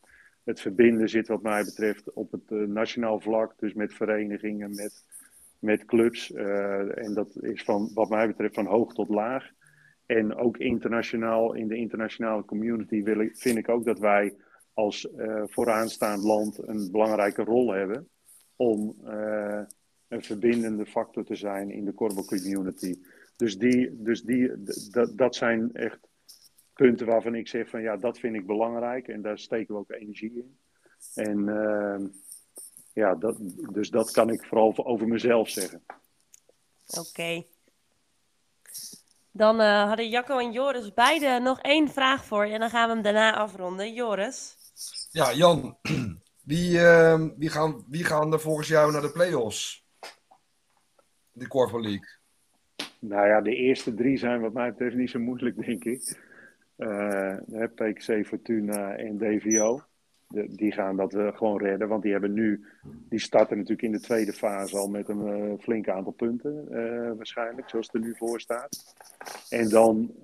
[0.44, 5.04] Het verbinden zit wat mij betreft op het uh, nationaal vlak, dus met verenigingen, met,
[5.58, 6.32] met clubs.
[6.32, 9.50] en dat is van, wat mij betreft van hoog tot laag.
[10.06, 14.34] En ook internationaal, in de internationale community wil vind ik ook dat wij
[14.74, 15.08] als
[15.44, 18.08] vooraanstaand land een belangrijke rol hebben
[18.56, 18.96] om
[20.08, 22.94] een verbindende factor te zijn in de Corbo community.
[23.40, 25.98] Dus, die, dus die, dat, dat zijn echt
[26.74, 29.90] punten waarvan ik zeg van ja, dat vind ik belangrijk en daar steken we ook
[29.90, 30.58] energie in.
[31.14, 32.08] En uh,
[32.92, 33.36] ja, dat,
[33.72, 35.82] dus dat kan ik vooral over mezelf zeggen.
[36.86, 37.08] Oké.
[37.08, 37.46] Okay.
[39.30, 42.88] Dan uh, hadden Jacco en Joris beide nog één vraag voor je en dan gaan
[42.88, 43.94] we hem daarna afronden.
[43.94, 44.56] Joris?
[45.10, 45.78] Ja, Jan,
[46.50, 49.84] wie, uh, wie, gaan, wie gaan er volgens jou naar de play-offs?
[51.32, 52.19] De Corvo League.
[52.98, 56.28] Nou ja, de eerste drie zijn wat mij betreft niet zo moeilijk, denk ik.
[56.78, 57.36] Uh,
[57.74, 59.80] PKC, Fortuna en DVO.
[60.48, 62.64] Die gaan dat uh, gewoon redden, want die hebben nu,
[63.08, 66.68] die starten natuurlijk in de tweede fase al met een uh, flink aantal punten,
[67.16, 68.94] waarschijnlijk, zoals het er nu voor staat.
[69.48, 70.14] En dan,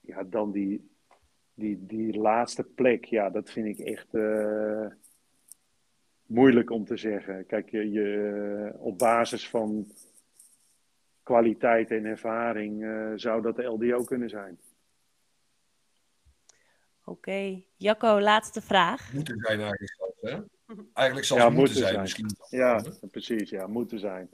[0.00, 0.90] ja, dan die,
[1.54, 4.08] die, die laatste plek, ja, dat vind ik echt
[6.26, 7.46] moeilijk om te zeggen.
[7.46, 9.86] Kijk, je, je op basis van
[11.22, 14.58] kwaliteit en ervaring uh, zou dat de LDO kunnen zijn.
[17.04, 17.66] Oké, okay.
[17.76, 19.12] Jacco, laatste vraag.
[19.12, 20.40] Moeten zijn eigenlijk zelfs, hè?
[20.94, 22.36] Eigenlijk zal ja, het moeten, zijn, misschien.
[22.48, 24.30] Ja, precies, ja, moeten zijn.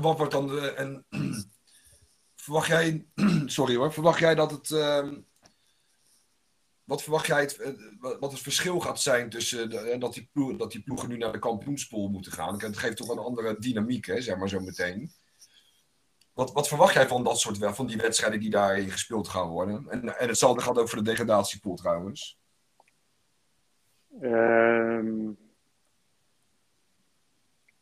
[0.00, 1.06] Wat wordt dan de, en
[2.44, 3.06] verwacht jij,
[3.46, 5.12] sorry hoor, verwacht jij dat het, uh,
[6.84, 7.72] wat verwacht jij het, eh,
[8.20, 11.16] wat het verschil gaat zijn tussen de, en dat die, ploeg, dat die ploegen nu
[11.16, 12.62] naar de kampioenspool moeten gaan?
[12.62, 15.12] Het geeft toch een andere dynamiek, hè, zeg maar zo meteen.
[16.36, 19.86] Wat, wat verwacht jij van dat soort van die wedstrijden die daarin gespeeld gaan worden?
[19.88, 22.38] En, en hetzelfde gaat ook voor de degradatiepool trouwens.
[24.20, 25.38] Um,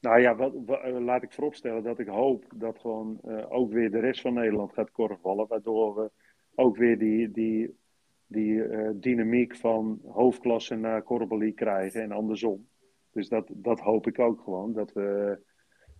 [0.01, 0.53] nou ja, wat,
[1.01, 4.73] laat ik vooropstellen dat ik hoop dat gewoon uh, ook weer de rest van Nederland
[4.73, 5.47] gaat korfballen.
[5.47, 6.11] Waardoor we
[6.55, 7.79] ook weer die, die,
[8.27, 12.69] die eh, dynamiek van hoofdklasse naar Korrebelie krijgen en andersom.
[13.13, 14.73] Dus dat, dat hoop ik ook gewoon.
[14.73, 15.39] Dat we,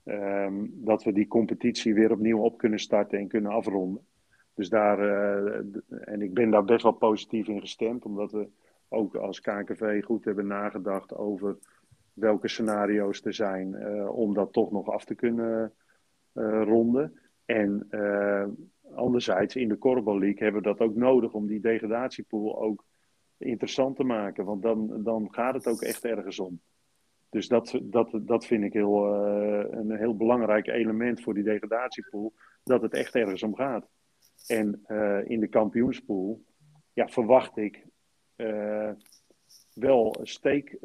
[0.05, 4.07] ehm, dat we die competitie weer opnieuw op kunnen starten en kunnen afronden.
[4.55, 8.49] Dus daar, eh, en ik ben daar best wel positief in gestemd, omdat we
[8.89, 11.59] ook als KNKV goed hebben nagedacht over
[12.13, 15.73] welke scenario's er zijn uh, om dat toch nog af te kunnen
[16.35, 17.21] uh, ronden.
[17.45, 17.89] En
[18.95, 22.85] anderzijds, in de Korfbal League hebben we dat ook nodig om die degradatiepool ook
[23.37, 24.45] interessant te maken.
[24.45, 26.61] Want dan, dan gaat het ook echt ergens om.
[27.35, 32.33] Dus dat, dat, dat vind ik heel, uh, een heel belangrijk element voor die degradatiepool.
[32.65, 33.89] Dat het echt ergens om gaat.
[34.47, 36.45] En uh, in de kampioenspool
[36.93, 37.87] ja, verwacht ik
[38.37, 38.91] uh,
[39.73, 40.79] wel steek,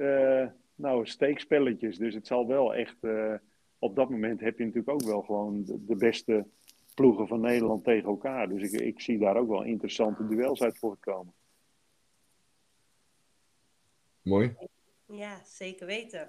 [0.75, 1.97] nou, steekspelletjes.
[1.97, 2.97] Dus het zal wel echt.
[3.79, 6.47] op dat moment heb je natuurlijk ook wel gewoon de, de beste
[6.95, 8.49] ploegen van Nederland tegen elkaar.
[8.49, 11.33] Dus ik, ik zie daar ook wel interessante duels uit voortkomen.
[14.21, 14.55] Mooi.
[15.11, 16.27] Ja, zeker weten.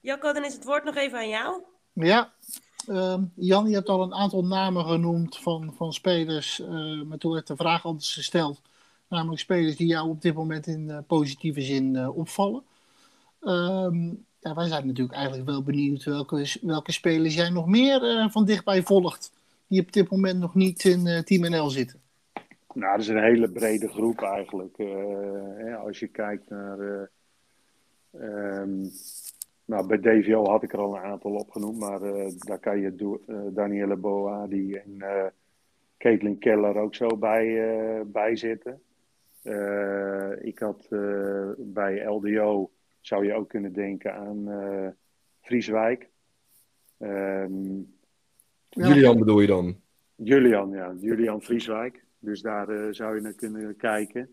[0.00, 1.62] Jacco, dan is het woord nog even aan jou.
[1.92, 2.32] Ja,
[2.88, 7.32] uh, Jan, je hebt al een aantal namen genoemd van, van spelers, uh, maar toen
[7.32, 8.60] werd de vraag anders gesteld.
[9.08, 12.62] Namelijk spelers die jou op dit moment in uh, positieve zin uh, opvallen.
[13.40, 18.44] Um, ja, wij zijn natuurlijk eigenlijk wel benieuwd welke, welke spelers jij nog meer van
[18.44, 19.32] dichtbij volgt.
[19.66, 22.01] Die op dit moment nog niet in Team NL zitten.
[22.74, 24.78] Nou, dat is een hele brede groep eigenlijk.
[24.78, 24.88] Uh,
[25.56, 27.10] hè, als je kijkt naar.
[28.10, 28.90] Um,
[29.64, 32.00] nou, bij DVO had ik er al een aantal opgenoemd, maar
[32.38, 33.20] daar kan je do,
[33.52, 35.02] Danielle Boadi en
[35.98, 38.82] Caitlin Keller ook zo bij, bij zitten.
[40.40, 40.86] ik had
[41.58, 42.70] bij LDO
[43.02, 44.88] zou je ook kunnen denken aan uh,
[45.40, 46.08] Frieswijk.
[46.98, 47.94] Um,
[48.68, 49.80] Julian bedoel je dan?
[50.14, 50.94] Julian, ja.
[50.98, 52.01] Julian Frieswijk.
[52.22, 54.30] Dus daar uh, zou je naar kunnen kijken.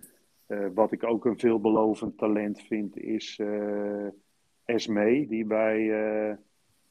[0.48, 3.40] Uh, wat ik ook een veelbelovend talent vind is
[4.66, 5.88] Esme, die bij,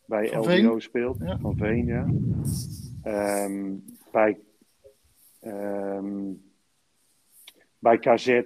[0.07, 0.81] bij Van Veen?
[0.81, 1.19] speelt.
[1.19, 1.39] Ja.
[1.39, 2.07] Van Veen, ja.
[3.45, 4.41] Um, bij,
[5.43, 6.43] um,
[7.79, 8.43] bij KZ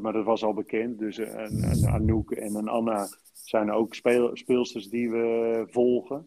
[0.00, 0.98] maar dat was al bekend.
[0.98, 6.24] Dus een, een Anouk en een Anna zijn ook speel, speelsters die we volgen.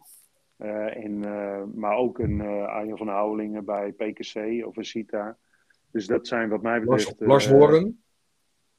[0.58, 5.38] Uh, en, uh, maar ook een uh, Arjen van Houwelingen bij PKC of een Sita.
[5.98, 7.06] Dus dat zijn wat mij betreft...
[7.06, 8.04] Lars, Lars Horen?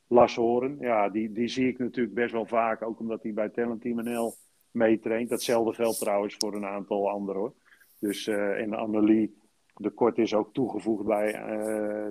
[0.07, 1.09] Lars Horen, ja.
[1.09, 2.83] Die, die zie ik natuurlijk best wel vaak.
[2.83, 4.35] Ook omdat hij bij Talent Team NL
[4.71, 5.29] meetraint.
[5.29, 7.55] Datzelfde geldt trouwens voor een aantal anderen hoor.
[7.99, 9.37] Dus, en Annelie
[9.75, 11.33] de Kort is ook toegevoegd bij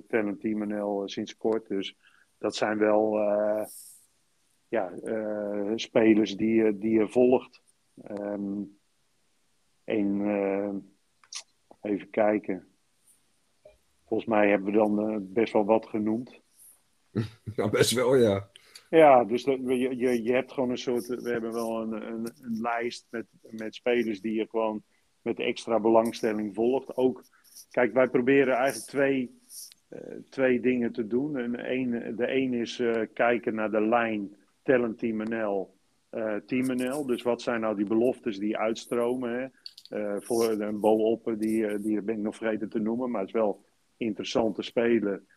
[0.08, 1.68] Talent Team NL sinds kort.
[1.68, 1.98] Dus
[2.38, 3.66] dat zijn wel uh,
[4.68, 7.62] ja, uh, spelers die, die je volgt.
[8.10, 8.78] Um,
[9.84, 10.76] en uh,
[11.82, 12.77] even kijken.
[14.08, 16.42] Volgens mij hebben we dan best wel wat genoemd.
[17.56, 18.50] Ja, best wel, ja.
[18.90, 21.08] Ja, dus dat, je, je, je hebt gewoon een soort.
[21.08, 24.84] We hebben wel een, een, een lijst met, met spelers die je gewoon
[25.22, 26.98] met extra belangstelling volgt.
[26.98, 27.24] Ook,
[27.72, 29.38] kijk, wij proberen eigenlijk twee
[29.90, 30.00] uh,
[30.30, 31.38] twee dingen te doen.
[31.38, 35.76] En een, de een is uh, kijken naar de lijn Talent Team NL,
[36.12, 37.06] uh, Team NL.
[37.06, 39.40] Dus wat zijn nou die beloftes die uitstromen?
[39.40, 39.48] Hè?
[40.22, 43.66] voor een Bo die, die ben ik nog vergeten te noemen, maar het is wel
[43.98, 45.28] interessant te spelen.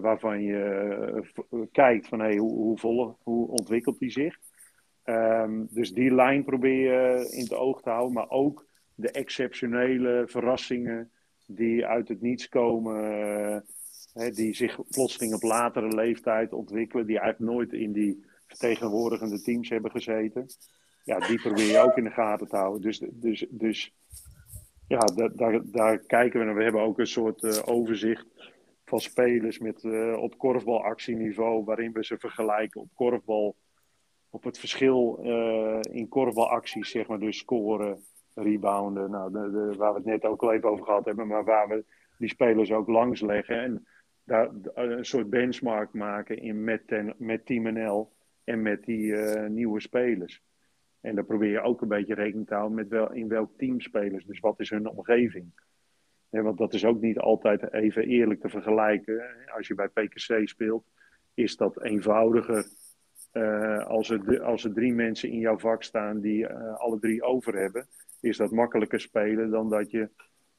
[0.00, 4.38] waarvan je kijkt van hey, hoe, hoe, vol, hoe ontwikkelt die zich.
[5.04, 10.24] Um, dus die lijn probeer je in het oog te houden, maar ook de exceptionele
[10.26, 11.10] verrassingen
[11.46, 13.64] die uit het niets komen
[14.16, 19.68] hè, die zich plotseling op latere leeftijd ontwikkelen, die eigenlijk nooit in die vertegenwoordigende teams
[19.68, 20.46] hebben gezeten.
[21.04, 22.82] Ja, die probeer je ook in de gaten te houden.
[22.82, 23.94] Dus, dus, dus
[24.88, 24.98] ja,
[25.34, 26.54] daar, daar, kijken we naar.
[26.54, 28.26] We hebben ook een soort uh, overzicht
[28.84, 33.56] van spelers met, uh, op korfbalactieniveau, waarin we ze vergelijken op korfbal,
[34.30, 39.98] op het verschil uh, in korfbalacties, zeg maar, dus scoren, rebounden, nou, de, waar we
[39.98, 41.84] het net ook al even over gehad hebben, maar waar we
[42.18, 43.62] die spelers ook langs leggen.
[43.62, 43.86] En
[44.24, 48.12] daar, een soort benchmark maken in, met, ten, met Team NL
[48.44, 49.14] en met die
[49.48, 50.42] nieuwe spelers.
[51.06, 53.80] En dan probeer je ook een beetje rekening te houden met wel, in welk team
[53.80, 54.24] spelers.
[54.24, 55.60] Dus wat is hun omgeving?
[56.28, 59.24] Ja, want dat is ook niet altijd even eerlijk te vergelijken.
[59.56, 60.84] Als je bij PKC speelt,
[61.34, 62.66] is dat eenvoudiger
[63.32, 67.22] uh, als, er, als er drie mensen in jouw vak staan die uh, alle drie
[67.22, 67.86] over hebben.
[68.20, 70.08] Is dat makkelijker spelen dan dat je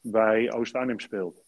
[0.00, 1.44] bij Oost-Arnhem speelt.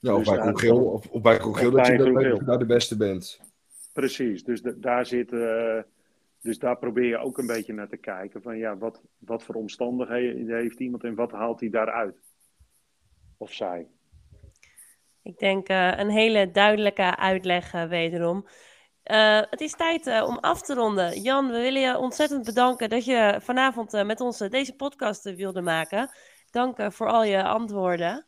[0.00, 2.96] Ja, of dus bij Congeel, of, of bij Congeel dat, je dat daar de beste
[2.96, 3.40] bent.
[3.92, 5.80] Precies, dus de, daar zit, uh,
[6.42, 9.54] dus daar probeer je ook een beetje naar te kijken van ja, wat, wat voor
[9.54, 12.16] omstandigheden heeft iemand en wat haalt hij daaruit?
[13.36, 13.86] Of zij?
[15.22, 18.46] Ik denk uh, een hele duidelijke uitleg uh, wederom.
[19.04, 21.20] Uh, het is tijd om af te ronden.
[21.20, 26.10] Jan, we willen je ontzettend bedanken dat je vanavond met ons deze podcast wilde maken.
[26.50, 28.26] Dank voor al je antwoorden.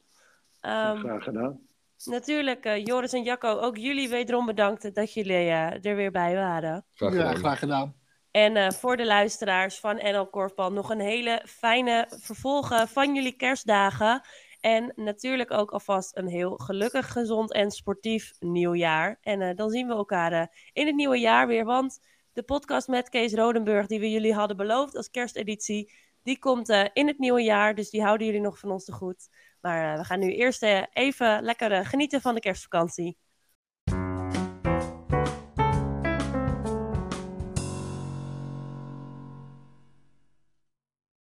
[0.61, 1.61] Um, Graag gedaan.
[2.05, 6.85] Natuurlijk, Joris en Jacco, ook jullie wederom bedankt dat jullie er weer bij waren.
[6.95, 7.31] Graag gedaan.
[7.31, 8.00] Ja, graag gedaan.
[8.31, 14.23] En voor de luisteraars van NL Korfbal nog een hele fijne vervolgen van jullie kerstdagen.
[14.61, 19.19] En natuurlijk ook alvast een heel gelukkig, gezond en sportief nieuwjaar.
[19.23, 21.65] En uh, dan zien we elkaar uh, in het nieuwe jaar weer.
[21.65, 22.01] Want
[22.33, 27.07] de podcast met Kees Rodenburg, die we jullie hadden beloofd als kersteditie, die komt in
[27.07, 27.75] het nieuwe jaar.
[27.75, 29.29] Dus die houden jullie nog van ons te goed.
[29.61, 30.63] Maar we gaan nu eerst
[30.93, 33.17] even lekker genieten van de kerstvakantie.